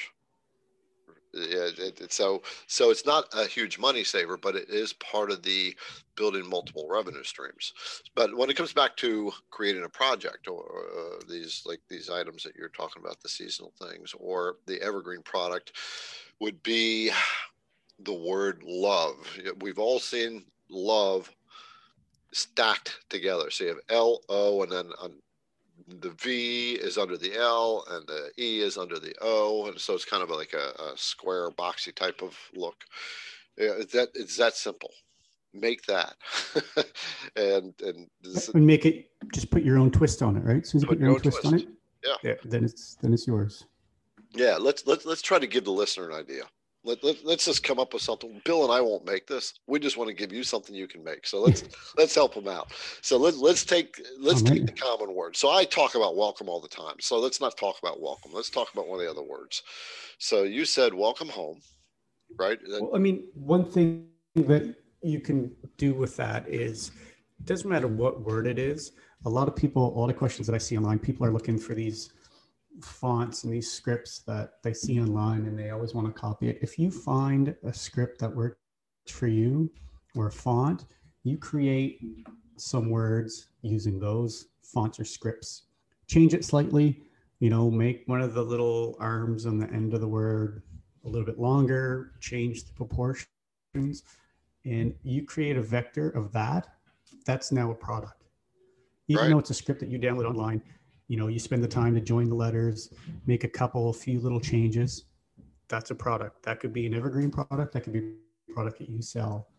[1.40, 5.42] It, it, so so it's not a huge money saver, but it is part of
[5.44, 5.76] the
[6.16, 7.74] building multiple revenue streams.
[8.16, 12.44] But when it comes back to creating a project or uh, these like these items
[12.44, 15.74] that you're talking about, the seasonal things or the evergreen product,
[16.40, 17.12] would be
[18.04, 19.16] the word love.
[19.62, 21.32] We've all seen love
[22.32, 23.50] stacked together.
[23.50, 24.92] So you have L O, and then
[25.88, 29.94] the V is under the L and the E is under the O, and so
[29.94, 32.76] it's kind of like a, a square, boxy type of look.
[33.58, 34.92] Yeah, it's that it's that simple.
[35.54, 36.16] Make that,
[37.36, 39.10] and and this, and make it.
[39.34, 40.64] Just put your own twist on it, right?
[40.64, 41.68] As you put, put your own twist, twist on it,
[42.06, 42.16] yeah.
[42.24, 43.66] yeah, then it's then it's yours.
[44.36, 46.44] Yeah, let's let's let's try to give the listener an idea.
[46.86, 48.42] Let, let, us just come up with something.
[48.46, 49.54] Bill and I won't make this.
[49.68, 51.28] We just want to give you something you can make.
[51.28, 51.64] So let's
[51.98, 52.72] let's help them out.
[53.02, 55.36] So let's let's take let's take the common word.
[55.36, 56.96] So I talk about welcome all the time.
[57.02, 58.32] So let's not talk about welcome.
[58.34, 59.62] Let's talk about one of the other words.
[60.20, 61.60] So you said welcome home,
[62.38, 62.60] right?
[62.66, 66.92] Well, I mean, one thing that you can do with that is
[67.40, 68.94] it doesn't matter what word it is.
[69.26, 71.58] A lot of people, a lot of questions that I see online, people are looking
[71.58, 72.14] for these
[72.84, 76.60] fonts and these scripts that they see online and they always want to copy it.
[76.62, 78.58] If you find a script that works
[79.08, 79.72] for you
[80.16, 80.86] or a font,
[81.24, 82.00] you create
[82.58, 85.64] some words using those fonts or scripts.
[86.08, 87.04] Change it slightly,
[87.40, 90.64] you know, make one of the little arms on the end of the word
[91.06, 94.04] a little bit longer, change the proportions,
[94.66, 96.68] and you create a vector of that.
[97.26, 98.24] That's now a product.
[99.08, 99.30] Even right.
[99.32, 100.62] though it's a script that you download online,
[101.10, 102.94] you know you spend the time to join the letters
[103.26, 105.06] make a couple a few little changes.
[105.68, 106.44] That's a product.
[106.44, 107.74] That could be an evergreen product.
[107.74, 108.14] That could be
[108.50, 109.50] a product that you sell.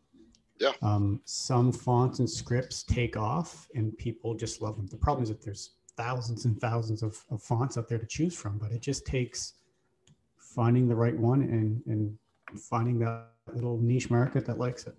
[0.58, 0.72] Yeah.
[0.82, 4.86] Um, some fonts and scripts take off and people just love them.
[4.86, 8.34] The problem is that there's thousands and thousands of, of fonts out there to choose
[8.34, 9.54] from but it just takes
[10.38, 12.16] finding the right one and and
[12.58, 14.94] finding that little niche market that likes it.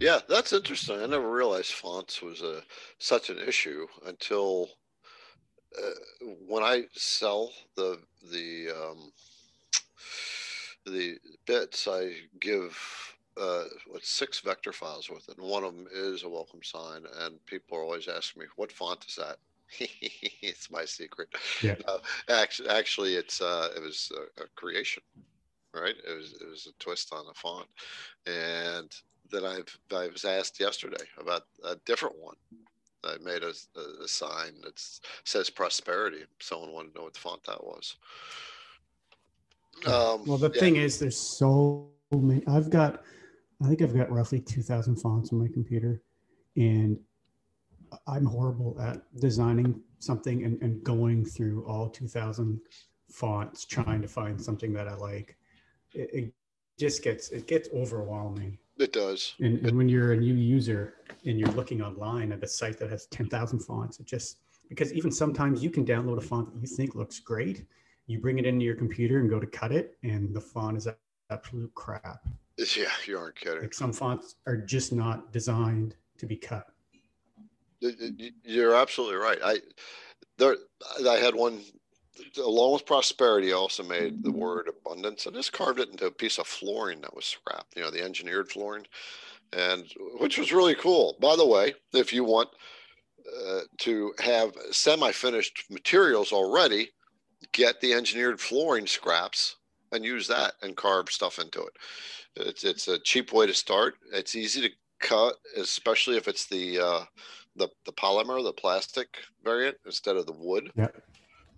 [0.00, 1.00] Yeah that's interesting.
[1.00, 2.62] I never realized fonts was a
[2.98, 4.68] such an issue until
[5.82, 7.98] uh, when I sell the
[8.30, 9.12] the um,
[10.86, 12.78] the bits, I give
[13.40, 17.04] uh, what six vector files with it, and one of them is a welcome sign.
[17.20, 19.38] And people are always asking me, "What font is that?"
[19.80, 21.28] it's my secret.
[21.62, 21.76] Yeah.
[21.86, 25.02] Uh, actually, actually, it's uh, it was a, a, creation,
[25.72, 25.94] right?
[26.06, 27.68] It was it was a twist on a font,
[28.26, 28.94] and
[29.30, 32.36] then I've I was asked yesterday about a different one,
[33.04, 33.52] I made a,
[34.02, 34.82] a, sign that
[35.24, 36.24] says prosperity.
[36.40, 37.96] Someone wanted to know what font that was.
[39.86, 40.60] Um, well, the yeah.
[40.60, 42.42] thing is, there's so many.
[42.46, 43.02] I've got,
[43.62, 46.02] I think I've got roughly 2,000 fonts on my computer,
[46.56, 46.98] and
[48.06, 52.60] I'm horrible at designing something and, and going through all 2,000
[53.10, 55.36] fonts trying to find something that I like.
[55.92, 56.34] It, it
[56.78, 58.58] just gets it gets overwhelming.
[58.78, 59.34] It does.
[59.40, 62.90] And, and when you're a new user and you're looking online at a site that
[62.90, 66.66] has 10,000 fonts, it just, because even sometimes you can download a font that you
[66.66, 67.64] think looks great.
[68.06, 70.88] You bring it into your computer and go to cut it, and the font is
[71.30, 72.26] absolute crap.
[72.58, 73.62] Yeah, you aren't kidding.
[73.62, 76.66] Like some fonts are just not designed to be cut.
[77.80, 79.38] You're absolutely right.
[79.44, 79.58] I
[80.38, 80.56] there,
[81.08, 81.62] I had one
[82.38, 85.26] along with prosperity, I also made the word abundance.
[85.26, 88.04] I just carved it into a piece of flooring that was scrapped, you know, the
[88.04, 88.86] engineered flooring,
[89.52, 89.84] and
[90.18, 91.16] which was really cool.
[91.20, 92.48] By the way, if you want
[93.46, 96.90] uh, to have semi-finished materials already,
[97.52, 99.56] get the engineered flooring scraps
[99.92, 101.72] and use that and carve stuff into it.
[102.36, 103.94] It's it's a cheap way to start.
[104.12, 107.04] It's easy to cut, especially if it's the uh,
[107.56, 110.70] the the polymer, the plastic variant instead of the wood.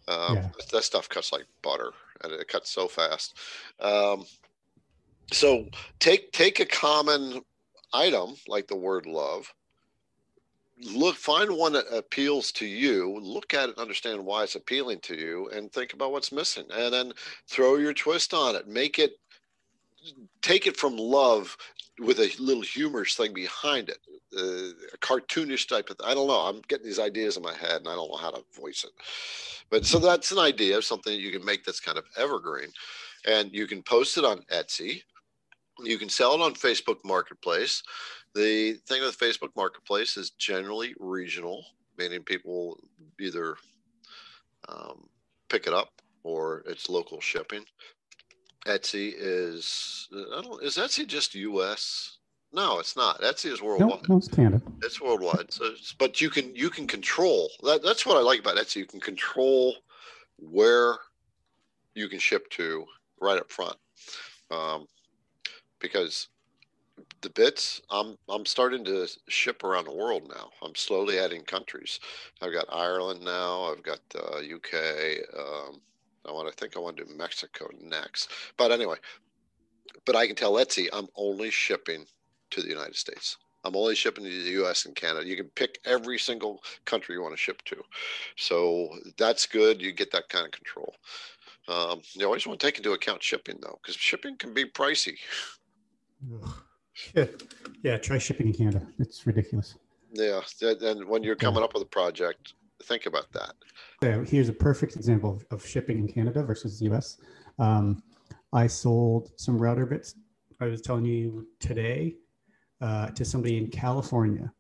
[0.09, 0.49] Um, yeah.
[0.73, 1.93] That stuff cuts like butter,
[2.23, 3.37] and it cuts so fast.
[3.81, 4.25] Um,
[5.33, 5.67] so
[5.99, 7.43] take take a common
[7.93, 9.53] item like the word love.
[10.79, 13.19] Look, find one that appeals to you.
[13.21, 16.93] Look at it, understand why it's appealing to you, and think about what's missing, and
[16.93, 17.13] then
[17.49, 18.69] throw your twist on it.
[18.69, 19.13] Make it
[20.43, 21.57] take it from love
[21.99, 23.99] with a little humorous thing behind it,
[24.37, 25.97] uh, a cartoonish type of.
[26.05, 26.41] I don't know.
[26.41, 28.91] I'm getting these ideas in my head, and I don't know how to voice it.
[29.71, 32.69] But so that's an idea of something you can make that's kind of evergreen,
[33.27, 35.03] and you can post it on Etsy.
[35.83, 37.83] You can sell it on Facebook Marketplace.
[38.35, 41.65] The thing with Facebook Marketplace is generally regional,
[41.99, 42.79] meaning people
[43.19, 43.57] either
[44.69, 45.09] um,
[45.49, 45.91] pick it up
[46.23, 47.65] or it's local shipping.
[48.67, 52.19] Etsy is I don't is Etsy just U.S.
[52.53, 53.21] No, it's not.
[53.21, 54.09] Etsy is worldwide.
[54.09, 54.63] No, it's Canada.
[54.83, 55.53] It's worldwide.
[55.53, 57.83] So, it's, but you can you can control that.
[57.83, 58.77] That's what I like about Etsy.
[58.77, 59.75] You can control
[60.39, 60.97] where
[61.95, 62.85] you can ship to
[63.21, 63.77] right up front.
[64.51, 64.87] Um,
[65.79, 66.29] because
[67.21, 70.51] the bits I'm I'm starting to ship around the world now.
[70.63, 72.01] I'm slowly adding countries.
[72.41, 73.65] I've got Ireland now.
[73.65, 75.19] I've got uh, UK.
[75.39, 75.81] Um,
[76.29, 78.31] I want to think I want to do Mexico next.
[78.57, 78.97] But anyway,
[80.05, 82.07] but I can tell Etsy I'm only shipping
[82.51, 83.37] to the United States.
[83.65, 85.27] I'm only shipping to the US and Canada.
[85.27, 87.83] You can pick every single country you want to ship to.
[88.37, 89.83] So that's good.
[89.83, 90.95] You get that kind of control.
[91.69, 95.19] Um, you always want to take into account shipping though, because shipping can be pricey.
[97.15, 97.27] Yeah.
[97.83, 98.87] yeah, try shipping in Canada.
[98.99, 99.75] It's ridiculous.
[100.13, 103.55] Yeah, and when you're coming up with a project, think about that.
[104.03, 107.19] Yeah, here's a perfect example of, of shipping in Canada versus the US.
[107.59, 108.03] Um,
[108.53, 110.15] I sold some router bits.
[110.61, 112.17] I was telling you today
[112.81, 114.53] uh, to somebody in California.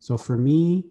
[0.00, 0.84] So for me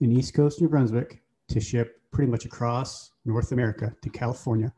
[0.00, 4.72] in East Coast New Brunswick to ship pretty much across North America to California,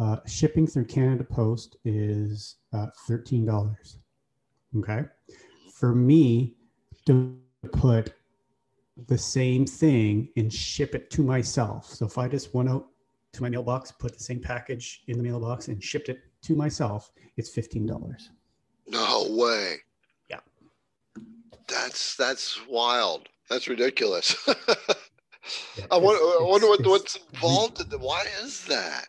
[0.00, 3.96] uh, shipping through Canada Post is uh, $13.
[4.78, 5.02] Okay.
[5.72, 6.54] For me
[7.06, 7.38] to
[7.72, 8.14] put
[9.06, 11.86] the same thing and ship it to myself.
[11.86, 12.86] So if I just went out
[13.32, 17.10] to my mailbox, put the same package in the mailbox and shipped it to myself,
[17.36, 18.28] it's $15.
[18.86, 19.76] No way.
[20.30, 20.40] Yeah.
[21.68, 23.28] That's that's wild.
[23.50, 24.36] That's ridiculous.
[24.48, 29.06] yeah, I wonder, I wonder what, what's involved in the, why is that?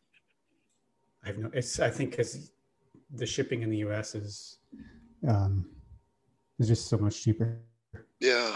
[1.23, 2.51] I have no it's I think because
[3.13, 4.59] the shipping in the US is
[5.27, 5.65] um
[6.59, 7.59] is just so much cheaper.
[8.19, 8.55] Yeah.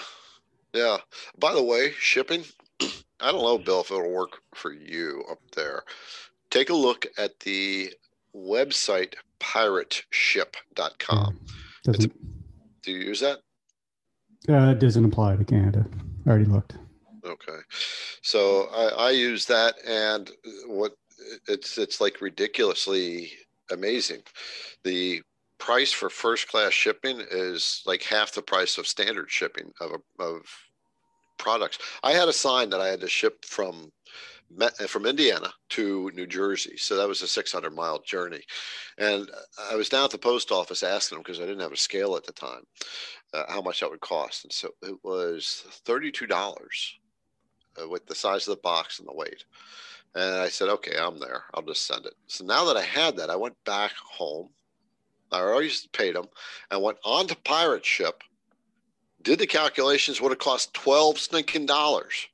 [0.74, 0.98] Yeah.
[1.38, 2.44] By the way, shipping,
[3.20, 5.84] I don't know, Bill, if it'll work for you up there.
[6.50, 7.94] Take a look at the
[8.36, 11.40] website pirateship.com.
[11.86, 11.94] Yeah,
[12.84, 13.40] do you use that?
[14.48, 15.86] Uh, it doesn't apply to Canada.
[16.26, 16.76] I already looked.
[17.26, 17.60] Okay.
[18.22, 20.32] So I, I use that and
[20.68, 20.94] what
[21.48, 23.32] it's it's like ridiculously
[23.72, 24.22] amazing.
[24.84, 25.22] The
[25.60, 30.42] price for first class shipping is like half the price of standard shipping of of
[31.38, 31.78] products.
[32.04, 33.92] I had a sign that I had to ship from
[34.88, 38.42] from Indiana to New Jersey, so that was a 600 mile journey,
[38.98, 39.30] and
[39.72, 42.16] I was down at the post office asking them because I didn't have a scale
[42.16, 42.64] at the time,
[43.34, 46.98] uh, how much that would cost, and so it was thirty-two dollars
[47.80, 49.46] uh, with the size of the box and the weight.
[50.16, 51.44] And I said, okay, I'm there.
[51.54, 52.16] I'll just send it.
[52.26, 54.50] So now that I had that, I went back home
[55.32, 56.28] I already paid them.
[56.72, 58.24] I went on to pirate ship,
[59.22, 62.28] did the calculations, would have cost 12 stinking dollars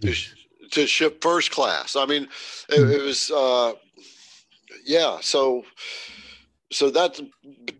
[0.00, 0.14] to,
[0.70, 1.96] to, ship first class.
[1.96, 2.28] I mean,
[2.68, 3.74] it, it was, uh,
[4.84, 5.18] yeah.
[5.20, 5.64] So,
[6.70, 7.20] so that's,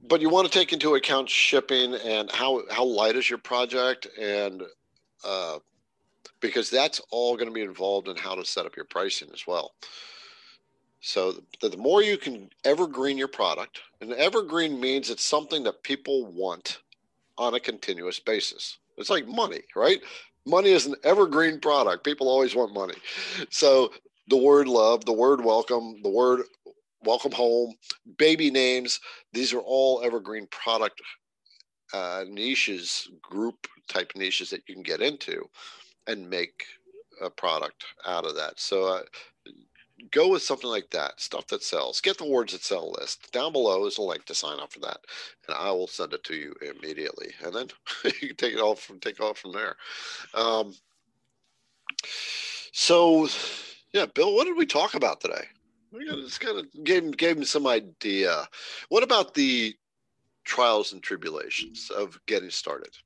[0.07, 4.07] but you want to take into account shipping and how, how light is your project
[4.21, 4.63] and,
[5.25, 5.59] uh,
[6.41, 9.47] because that's all going to be involved in how to set up your pricing as
[9.47, 9.73] well.
[11.03, 15.83] So the, the more you can evergreen your product, and evergreen means it's something that
[15.83, 16.79] people want
[17.37, 18.79] on a continuous basis.
[18.97, 20.01] It's like money, right?
[20.47, 22.05] Money is an evergreen product.
[22.05, 22.95] People always want money.
[23.51, 23.93] So
[24.29, 26.43] the word love, the word welcome, the word
[27.05, 27.75] welcome home,
[28.17, 29.01] baby names,
[29.33, 31.01] these are all evergreen product
[31.93, 35.45] uh, niches, group type niches that you can get into
[36.07, 36.65] and make
[37.21, 38.59] a product out of that.
[38.59, 39.03] So uh,
[40.11, 42.01] go with something like that, stuff that sells.
[42.01, 43.33] Get the words that sell list.
[43.33, 44.99] Down below is a link to sign up for that,
[45.47, 47.33] and I will send it to you immediately.
[47.45, 47.69] And then
[48.21, 49.77] you can take it all from take off from there.
[50.35, 50.75] Um,
[52.73, 53.29] so,
[53.93, 55.45] yeah, Bill, what did we talk about today?
[55.93, 58.49] We just kind of gave gave him some idea.
[58.89, 59.75] What about the
[60.45, 62.97] trials and tribulations of getting started?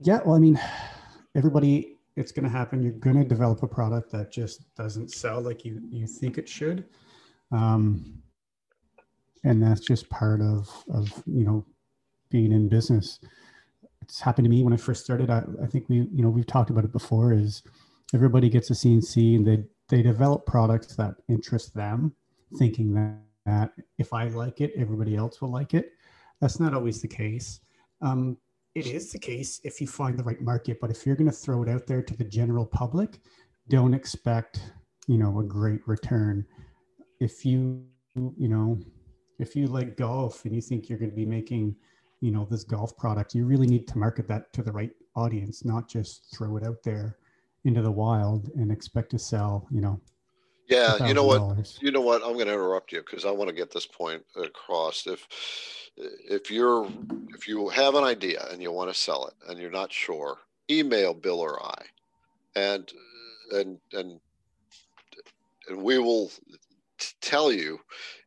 [0.00, 0.60] Yeah, well, I mean,
[1.34, 2.82] everybody it's going to happen.
[2.82, 6.48] You're going to develop a product that just doesn't sell like you you think it
[6.48, 6.84] should,
[7.50, 8.22] um,
[9.44, 11.64] and that's just part of of you know
[12.30, 13.18] being in business.
[14.02, 15.30] It's happened to me when I first started.
[15.30, 17.32] I, I think we you know we've talked about it before.
[17.32, 17.62] Is
[18.14, 22.14] everybody gets a CNC and they they develop products that interest them,
[22.56, 25.92] thinking that, that if I like it, everybody else will like it.
[26.40, 27.60] That's not always the case.
[28.00, 28.36] Um,
[28.74, 31.36] it is the case if you find the right market but if you're going to
[31.36, 33.20] throw it out there to the general public
[33.68, 34.72] don't expect
[35.06, 36.44] you know a great return.
[37.20, 38.78] If you you know
[39.38, 41.74] if you like golf and you think you're going to be making
[42.20, 45.64] you know this golf product you really need to market that to the right audience
[45.64, 47.16] not just throw it out there
[47.64, 50.00] into the wild and expect to sell you know
[50.72, 51.78] yeah you know what?
[51.80, 52.22] you know what?
[52.24, 55.06] I'm going to interrupt you because i want to get this point across.
[55.06, 55.26] If
[55.96, 56.88] if you're
[57.34, 60.38] if you have an idea and you want to sell it and you're not sure,
[60.70, 61.84] email Bill or I,
[62.56, 62.92] and
[63.52, 64.20] and and
[65.68, 66.30] and we will
[67.20, 67.80] tell you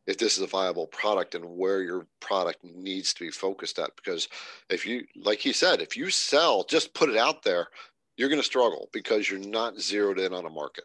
[0.06, 3.94] if this is a viable product and where your product needs to be focused at.
[3.96, 4.28] Because
[4.70, 7.68] if you like he said if you sell just put it out there
[8.16, 10.84] you're going to struggle because you're not zeroed in on a market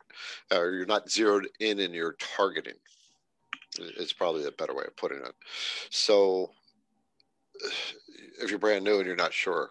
[0.54, 2.76] or you're not zeroed in in your targeting
[3.80, 5.34] it's probably a better way of putting it.
[5.90, 6.52] So
[8.42, 9.70] if you're brand new and you're not sure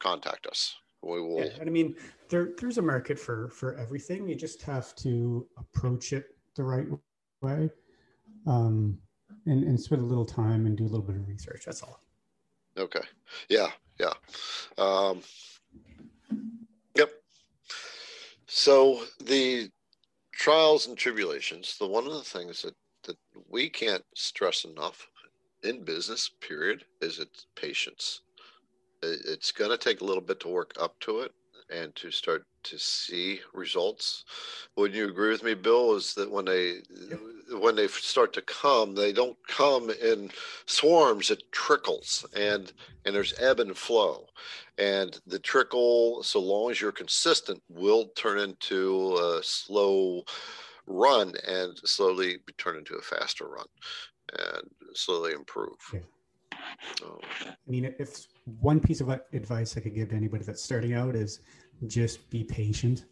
[0.00, 0.74] contact us.
[1.02, 1.94] We will yeah, i mean
[2.28, 4.28] there, there's a market for for everything.
[4.28, 6.26] You just have to approach it
[6.56, 6.86] the right
[7.40, 7.70] way
[8.46, 8.98] um,
[9.46, 12.02] and, and spend a little time and do a little bit of research that's all.
[12.76, 13.00] Okay.
[13.48, 14.12] Yeah yeah.
[14.76, 15.22] Um,
[18.50, 19.70] so the
[20.32, 22.74] trials and tribulations the one of the things that
[23.04, 23.16] that
[23.48, 25.08] we can't stress enough
[25.62, 28.22] in business period is its patience
[29.02, 31.32] it's going to take a little bit to work up to it
[31.70, 34.24] and to start to see results.
[34.76, 35.94] Would you agree with me, Bill?
[35.94, 37.20] Is that when they yep.
[37.58, 40.30] When they start to come, they don't come in
[40.66, 42.72] swarms; it trickles, and
[43.04, 44.26] and there's ebb and flow,
[44.78, 50.22] and the trickle, so long as you're consistent, will turn into a slow
[50.86, 53.66] run and slowly turn into a faster run,
[54.38, 55.78] and slowly improve.
[55.92, 56.00] Yeah.
[56.98, 60.94] So, I mean, if one piece of advice I could give to anybody that's starting
[60.94, 61.40] out is
[61.86, 63.06] just be patient.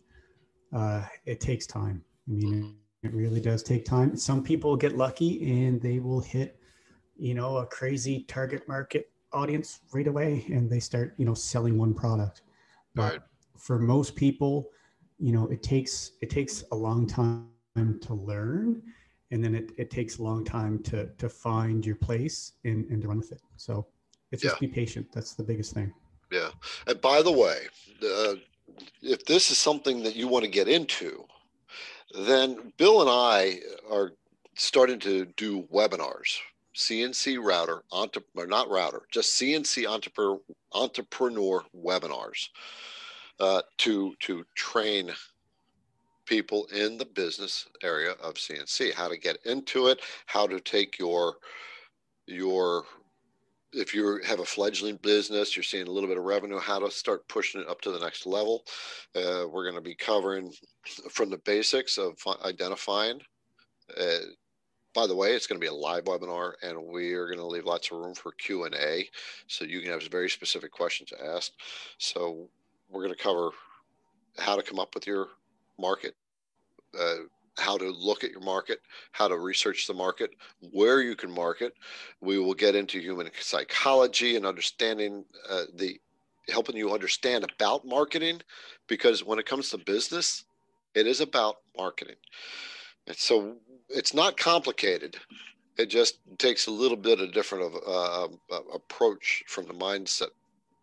[0.74, 2.04] Uh, it takes time.
[2.28, 4.16] I mean, it really does take time.
[4.16, 6.58] Some people get lucky and they will hit,
[7.16, 11.78] you know, a crazy target market audience right away and they start, you know, selling
[11.78, 12.42] one product.
[12.94, 13.20] But right.
[13.56, 14.70] for most people,
[15.18, 18.82] you know, it takes it takes a long time to learn
[19.30, 23.02] and then it, it takes a long time to to find your place and, and
[23.02, 23.42] to run with it.
[23.56, 23.86] So
[24.32, 24.68] it's just yeah.
[24.68, 25.06] be patient.
[25.12, 25.92] That's the biggest thing.
[26.32, 26.50] Yeah.
[26.86, 27.66] And by the way,
[28.02, 28.34] uh,
[29.02, 31.24] if this is something that you want to get into,
[32.14, 34.12] then Bill and I are
[34.54, 36.38] starting to do webinars,
[36.74, 40.40] CNC router, or not router, just CNC entrepreneur,
[40.72, 42.48] entrepreneur webinars
[43.40, 45.12] uh, to to train
[46.24, 50.98] people in the business area of CNC, how to get into it, how to take
[50.98, 51.36] your
[52.26, 52.84] your
[53.72, 56.90] if you have a fledgling business, you're seeing a little bit of revenue, how to
[56.90, 58.64] start pushing it up to the next level.
[59.14, 60.52] Uh, we're going to be covering
[61.10, 63.20] from the basics of identifying.
[63.98, 64.18] Uh,
[64.94, 67.46] by the way, it's going to be a live webinar, and we are going to
[67.46, 69.08] leave lots of room for Q and A,
[69.46, 71.52] so you can have very specific questions asked.
[71.98, 72.48] So
[72.88, 73.50] we're going to cover
[74.38, 75.28] how to come up with your
[75.78, 76.14] market,
[76.98, 77.16] uh,
[77.58, 78.80] how to look at your market,
[79.12, 80.30] how to research the market,
[80.72, 81.74] where you can market.
[82.20, 86.00] We will get into human psychology and understanding uh, the
[86.48, 88.40] helping you understand about marketing
[88.86, 90.44] because when it comes to business,
[90.94, 92.16] it is about marketing.
[93.06, 93.56] And so
[93.88, 95.16] it's not complicated.
[95.76, 100.30] It just takes a little bit of different of uh, uh approach from the mindset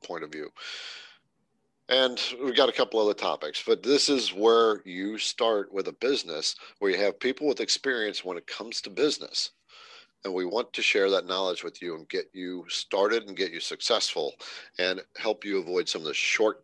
[0.03, 0.49] point of view.
[1.87, 5.93] And we've got a couple other topics, but this is where you start with a
[5.93, 9.51] business where you have people with experience when it comes to business.
[10.23, 13.51] And we want to share that knowledge with you and get you started and get
[13.51, 14.33] you successful
[14.79, 16.63] and help you avoid some of the short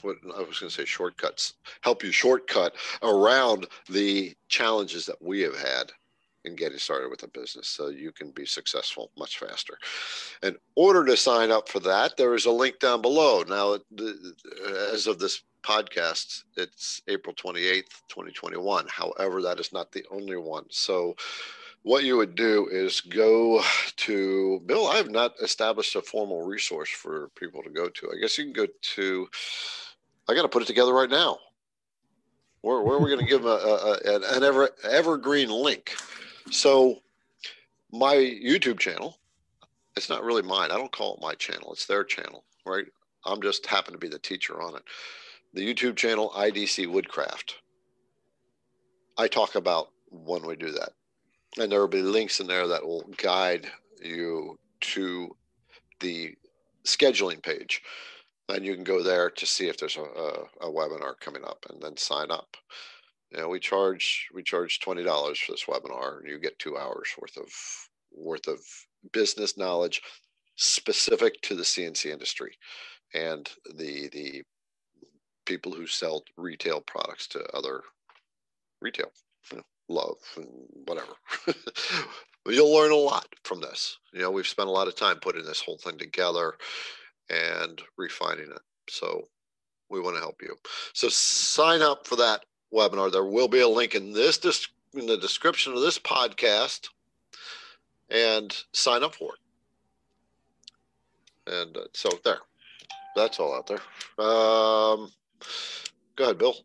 [0.00, 5.42] what I was going to say shortcuts, help you shortcut around the challenges that we
[5.42, 5.92] have had
[6.44, 9.78] in getting started with a business so you can be successful much faster.
[10.42, 13.42] In order to sign up for that, there is a link down below.
[13.42, 18.86] Now, uh, as of this podcast, it's April 28th, 2021.
[18.88, 20.64] However, that is not the only one.
[20.70, 21.14] So,
[21.84, 23.60] what you would do is go
[23.96, 24.86] to Bill.
[24.86, 28.12] I have not established a formal resource for people to go to.
[28.12, 29.28] I guess you can go to,
[30.28, 31.38] I got to put it together right now.
[32.60, 33.98] Where, where are we going to give a, a,
[34.34, 35.96] an ever, evergreen link?
[36.50, 37.00] So
[37.92, 39.18] my YouTube channel,
[39.96, 40.70] it's not really mine.
[40.70, 41.72] I don't call it my channel.
[41.72, 42.86] It's their channel, right?
[43.24, 44.82] I'm just happen to be the teacher on it.
[45.54, 47.56] The YouTube channel IDC Woodcraft.
[49.18, 50.92] I talk about when we do that.
[51.58, 53.70] And there will be links in there that will guide
[54.02, 55.36] you to
[56.00, 56.34] the
[56.84, 57.82] scheduling page.
[58.48, 61.64] And you can go there to see if there's a, a, a webinar coming up
[61.70, 62.56] and then sign up
[63.40, 67.08] know, we charge we charge twenty dollars for this webinar, and you get two hours
[67.18, 67.48] worth of
[68.12, 68.58] worth of
[69.12, 70.02] business knowledge
[70.56, 72.56] specific to the CNC industry
[73.14, 74.42] and the the
[75.46, 77.82] people who sell retail products to other
[78.80, 79.10] retail,
[79.50, 80.46] you know, love and
[80.86, 81.12] whatever.
[82.46, 83.98] You'll learn a lot from this.
[84.12, 86.54] You know, we've spent a lot of time putting this whole thing together
[87.30, 88.60] and refining it.
[88.88, 89.28] So
[89.90, 90.56] we want to help you.
[90.92, 93.12] So sign up for that webinar.
[93.12, 94.38] There will be a link in this
[94.94, 96.88] in the description of this podcast
[98.10, 101.52] and sign up for it.
[101.52, 102.38] And uh, so there,
[103.16, 103.80] that's all out there.
[104.24, 105.10] Um,
[106.16, 106.56] go ahead, Bill.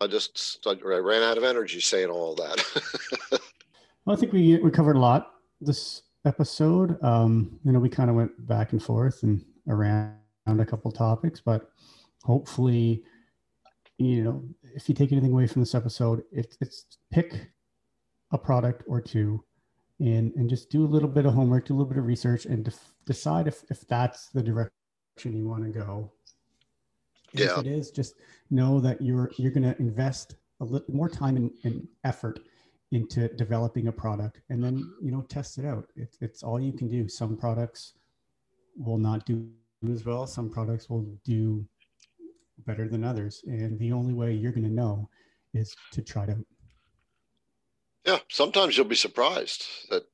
[0.00, 2.64] I just I ran out of energy saying all that.
[4.04, 7.02] well, I think we we covered a lot this episode.
[7.02, 11.40] Um, you know, we kind of went back and forth and around a couple topics,
[11.40, 11.70] but
[12.22, 13.02] hopefully,
[13.98, 14.42] you know,
[14.74, 17.50] if you take anything away from this episode, it, it's pick
[18.32, 19.44] a product or two
[20.02, 22.46] and and just do a little bit of homework, do a little bit of research,
[22.46, 24.72] and def- decide if if that's the direction
[25.24, 26.10] you want to go.
[27.32, 27.52] Yeah.
[27.52, 28.14] If it is, just
[28.50, 32.40] know that you're you're going to invest a little more time and, and effort
[32.90, 35.88] into developing a product, and then you know test it out.
[35.94, 37.08] It, it's all you can do.
[37.08, 37.94] Some products
[38.76, 39.48] will not do
[39.90, 40.26] as well.
[40.26, 41.64] Some products will do
[42.66, 45.08] better than others, and the only way you're going to know
[45.54, 46.36] is to try to
[48.04, 50.04] yeah, sometimes you'll be surprised that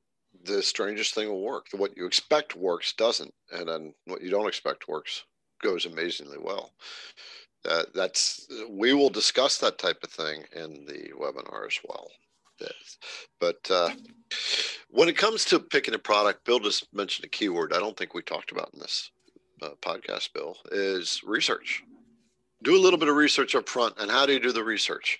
[0.45, 1.69] the strangest thing will work.
[1.73, 5.25] What you expect works doesn't, and then what you don't expect works
[5.63, 6.73] goes amazingly well.
[7.69, 12.09] Uh, that's we will discuss that type of thing in the webinar as well.
[13.41, 13.91] But uh,
[14.91, 18.15] when it comes to picking a product, Bill just mentioned a keyword I don't think
[18.15, 19.11] we talked about in this
[19.63, 21.85] uh, podcast, Bill, is research.
[22.63, 23.95] Do a little bit of research up front.
[23.99, 25.19] And how do you do the research?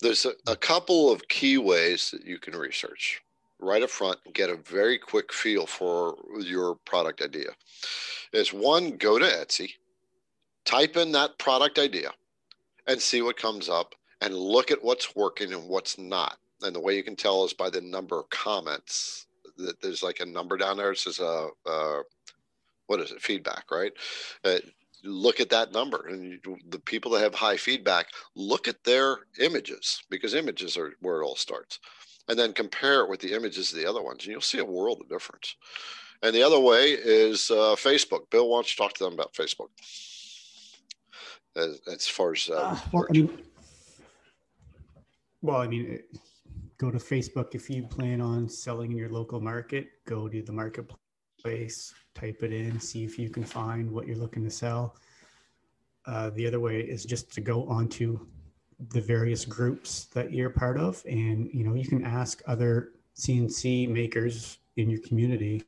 [0.00, 3.22] there's a, a, couple of key ways that you can research
[3.58, 7.50] right up front and get a very quick feel for your product idea.
[8.32, 9.70] Is one, go to Etsy,
[10.64, 12.10] type in that product idea,
[12.86, 16.36] and see what comes up, and look at what's working and what's not.
[16.62, 19.26] And the way you can tell is by the number of comments.
[19.58, 20.92] That there's like a number down there.
[20.92, 22.02] It says a, uh, uh,
[22.88, 23.22] what is it?
[23.22, 23.92] Feedback, right?
[24.44, 24.58] Uh,
[25.06, 29.18] look at that number and you, the people that have high feedback look at their
[29.40, 31.78] images because images are where it all starts.
[32.28, 34.64] And then compare it with the images of the other ones and you'll see a
[34.64, 35.56] world of difference.
[36.22, 38.30] And the other way is uh, facebook.
[38.30, 39.68] Bill wants to talk to them about facebook?
[41.54, 43.38] As, as far as uh, uh, well, I mean,
[45.46, 46.00] well i mean
[46.78, 50.52] go to facebook if you plan on selling in your local market go to the
[50.52, 51.05] marketplace
[51.40, 54.96] place, type it in, see if you can find what you're looking to sell.
[56.06, 58.18] Uh, the other way is just to go onto
[58.90, 63.88] the various groups that you're part of, and you know you can ask other CNC
[63.88, 65.64] makers in your community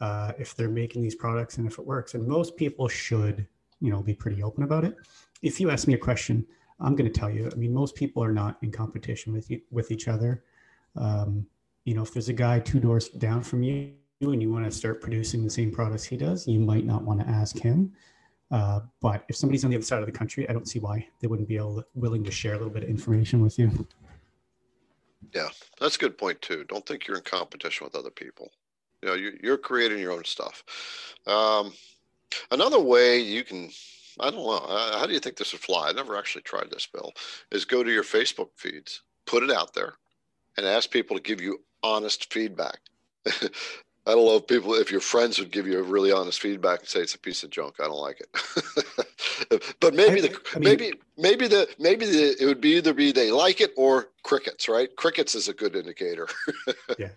[0.00, 2.14] uh, if they're making these products and if it works.
[2.14, 3.46] And most people should,
[3.80, 4.96] you know, be pretty open about it.
[5.42, 6.46] If you ask me a question,
[6.78, 7.50] I'm going to tell you.
[7.50, 10.44] I mean, most people are not in competition with you, with each other.
[10.96, 11.46] Um,
[11.84, 14.70] you know, if there's a guy two doors down from you and you want to
[14.70, 17.92] start producing the same products he does, you might not want to ask him.
[18.50, 21.06] Uh, but if somebody's on the other side of the country, I don't see why
[21.20, 23.86] they wouldn't be able, willing to share a little bit of information with you.
[25.34, 25.48] Yeah,
[25.80, 26.64] that's a good point too.
[26.64, 28.50] Don't think you're in competition with other people.
[29.02, 30.64] You know, you, you're creating your own stuff.
[31.26, 31.72] Um,
[32.50, 33.70] another way you can,
[34.18, 34.66] I don't know,
[34.98, 35.88] how do you think this would fly?
[35.88, 37.12] I never actually tried this, Bill.
[37.52, 39.94] Is go to your Facebook feeds, put it out there,
[40.58, 42.80] and ask people to give you honest feedback.
[44.06, 46.80] I don't know if people, if your friends would give you a really honest feedback
[46.80, 47.74] and say it's a piece of junk.
[47.78, 49.74] I don't like it.
[49.80, 53.12] but maybe the I mean, maybe maybe the maybe the it would be either be
[53.12, 54.88] they like it or crickets, right?
[54.96, 56.26] Crickets is a good indicator.
[56.98, 57.10] yeah.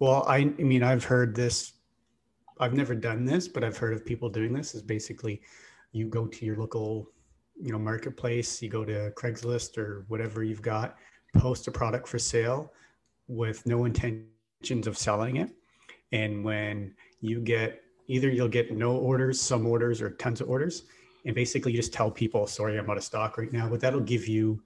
[0.00, 1.72] Well, I, I mean, I've heard this.
[2.58, 4.74] I've never done this, but I've heard of people doing this.
[4.74, 5.40] Is basically,
[5.92, 7.08] you go to your local,
[7.62, 8.60] you know, marketplace.
[8.60, 10.96] You go to Craigslist or whatever you've got,
[11.36, 12.72] post a product for sale,
[13.28, 15.50] with no intentions of selling it
[16.12, 20.84] and when you get either you'll get no orders, some orders, or tons of orders,
[21.24, 24.00] and basically you just tell people, "Sorry, I'm out of stock right now." But that'll
[24.00, 24.62] give you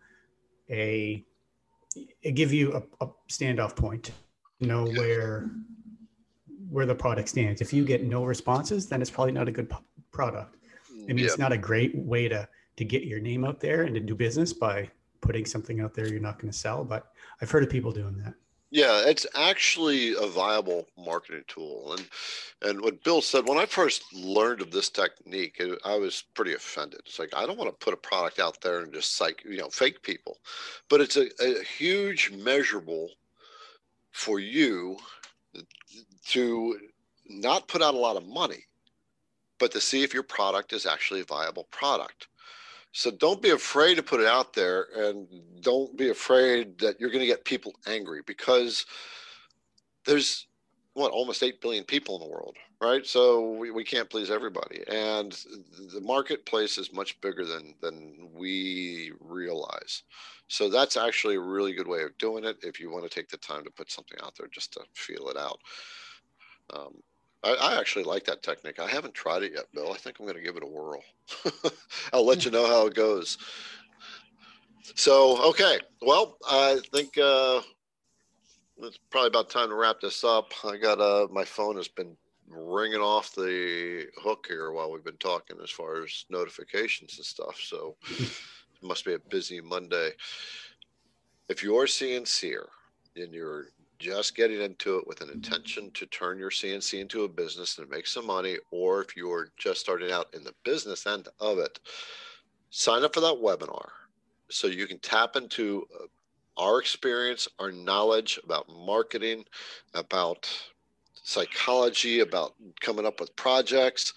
[0.70, 1.24] a
[2.32, 4.12] give you a, a standoff point to
[4.66, 5.51] know where
[6.70, 7.61] where the product stands.
[7.61, 9.76] If you get no responses, then it's probably not a good p-
[10.11, 10.57] product.
[11.09, 13.95] I mean, it's not a great way to to get your name out there and
[13.95, 14.90] to do business by
[15.20, 16.84] putting something out there you're not going to sell.
[16.84, 18.34] But I've heard of people doing that.
[18.75, 21.93] Yeah, it's actually a viable marketing tool.
[21.97, 22.09] And
[22.61, 26.55] and what Bill said when I first learned of this technique, it, I was pretty
[26.55, 27.01] offended.
[27.07, 29.59] It's like I don't want to put a product out there and just psych, you
[29.59, 30.39] know, fake people.
[30.89, 33.11] But it's a, a huge measurable
[34.12, 34.99] for you
[36.29, 36.79] to
[37.29, 38.64] not put out a lot of money,
[39.59, 42.29] but to see if your product is actually a viable product.
[42.95, 45.26] So don't be afraid to put it out there and
[45.61, 48.86] don't be afraid that you're going to get people angry because
[50.07, 50.47] there's
[50.92, 53.07] what almost 8 billion people in the world right?
[53.07, 55.32] So we, we can't please everybody and
[55.92, 60.03] the marketplace is much bigger than than we realize.
[60.49, 63.28] So that's actually a really good way of doing it if you want to take
[63.28, 65.59] the time to put something out there just to feel it out.
[66.72, 66.95] Um,
[67.45, 70.26] I, I, actually like that technique i haven't tried it yet bill i think i'm
[70.26, 71.03] going to give it a whirl
[72.12, 73.38] i'll let you know how it goes
[74.95, 77.61] so okay well i think uh,
[78.78, 80.53] it's probably about time to wrap this up.
[80.64, 82.16] I got uh, my phone has been
[82.49, 87.59] ringing off the hook here while we've been talking as far as notifications and stuff.
[87.61, 88.32] So it
[88.82, 90.11] must be a busy Monday.
[91.49, 92.66] If you're CNCer
[93.16, 93.66] and you're
[93.99, 97.88] just getting into it with an intention to turn your CNC into a business and
[97.88, 101.78] make some money, or if you're just starting out in the business end of it,
[102.70, 103.88] sign up for that webinar
[104.51, 106.07] so you can tap into uh,
[106.57, 109.45] our experience, our knowledge about marketing,
[109.95, 110.49] about
[111.14, 114.12] psychology, about coming up with projects,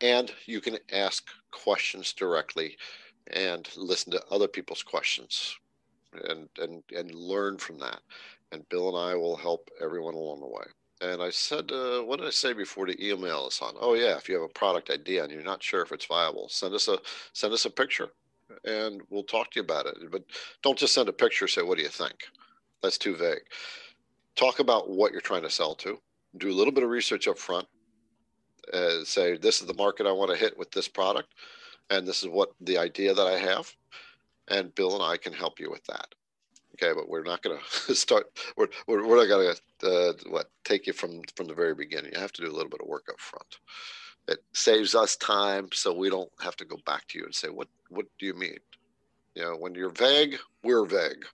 [0.00, 2.76] and you can ask questions directly
[3.28, 5.56] and listen to other people's questions
[6.28, 8.00] and and and learn from that.
[8.52, 10.64] And Bill and I will help everyone along the way.
[11.00, 13.74] And I said, uh, what did I say before to email us on?
[13.80, 16.48] Oh yeah, if you have a product idea and you're not sure if it's viable,
[16.48, 16.98] send us a
[17.32, 18.10] send us a picture
[18.64, 19.96] and we'll talk to you about it.
[20.10, 20.24] But
[20.62, 21.48] don't just send a picture.
[21.48, 22.14] Say, what do you think?
[22.82, 23.42] That's too vague.
[24.36, 25.98] Talk about what you're trying to sell to.
[26.38, 27.66] Do a little bit of research up front.
[28.72, 31.34] Uh, say, this is the market I want to hit with this product,
[31.90, 33.70] and this is what the idea that I have,
[34.48, 36.14] and Bill and I can help you with that.
[36.74, 38.26] Okay, but we're not going to start.
[38.56, 42.12] We're, we're, we're not going to uh, what take you from from the very beginning.
[42.14, 43.58] You have to do a little bit of work up front.
[44.28, 47.48] It saves us time so we don't have to go back to you and say
[47.48, 48.58] what what do you mean?
[49.34, 51.24] You know when you're vague we're vague.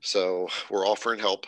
[0.00, 1.46] So we're offering help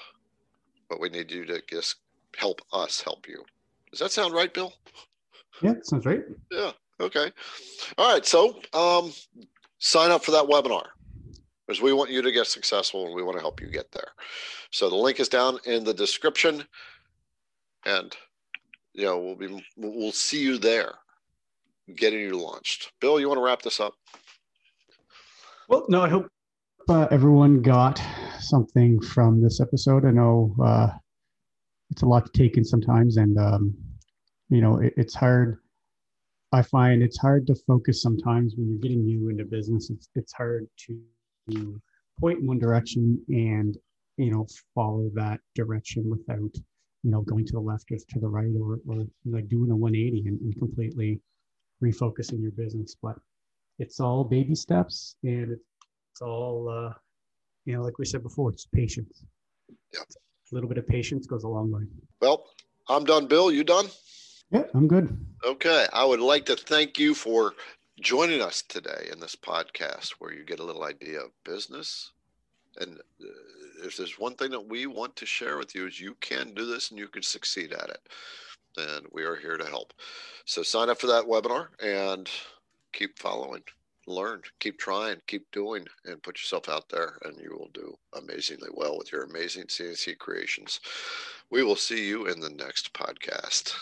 [0.88, 1.96] but we need you to just
[2.36, 3.44] help us help you.
[3.90, 4.72] Does that sound right bill?
[5.60, 6.22] Yeah sounds right.
[6.50, 7.30] Yeah okay.
[7.98, 9.12] All right so um,
[9.78, 10.86] sign up for that webinar
[11.72, 14.08] because we want you to get successful and we want to help you get there
[14.70, 16.64] so the link is down in the description
[17.86, 18.16] and
[18.94, 20.92] you know, we'll be we'll see you there,
[21.96, 22.92] getting you launched.
[23.00, 23.94] Bill, you want to wrap this up?
[25.68, 26.28] Well, no, I hope
[26.88, 28.02] uh, everyone got
[28.40, 30.04] something from this episode.
[30.04, 30.88] I know uh,
[31.90, 33.74] it's a lot to take in sometimes, and um,
[34.50, 35.58] you know, it, it's hard.
[36.54, 39.88] I find it's hard to focus sometimes when you're getting new into business.
[39.88, 41.00] It's it's hard to
[42.20, 43.76] point in one direction and
[44.16, 46.54] you know follow that direction without
[47.02, 49.76] you know, going to the left or to the right or, or like doing a
[49.76, 51.20] 180 and, and completely
[51.82, 52.96] refocusing your business.
[53.02, 53.16] But
[53.78, 56.94] it's all baby steps and it's all, uh,
[57.64, 59.24] you know, like we said before, it's patience.
[59.92, 60.02] Yep.
[60.52, 61.82] A little bit of patience goes a long way.
[62.20, 62.44] Well,
[62.88, 63.26] I'm done.
[63.26, 63.86] Bill, you done?
[64.50, 65.16] Yeah, I'm good.
[65.44, 65.86] Okay.
[65.92, 67.54] I would like to thank you for
[68.00, 72.12] joining us today in this podcast where you get a little idea of business.
[72.80, 76.16] And uh, if there's one thing that we want to share with you is you
[76.20, 78.00] can do this and you can succeed at it.
[78.78, 79.92] And we are here to help.
[80.46, 82.28] So sign up for that webinar and
[82.92, 83.62] keep following.
[84.06, 84.40] Learn.
[84.58, 85.20] Keep trying.
[85.26, 85.84] Keep doing.
[86.06, 90.16] And put yourself out there and you will do amazingly well with your amazing cnc
[90.18, 90.80] creations.
[91.50, 93.74] We will see you in the next podcast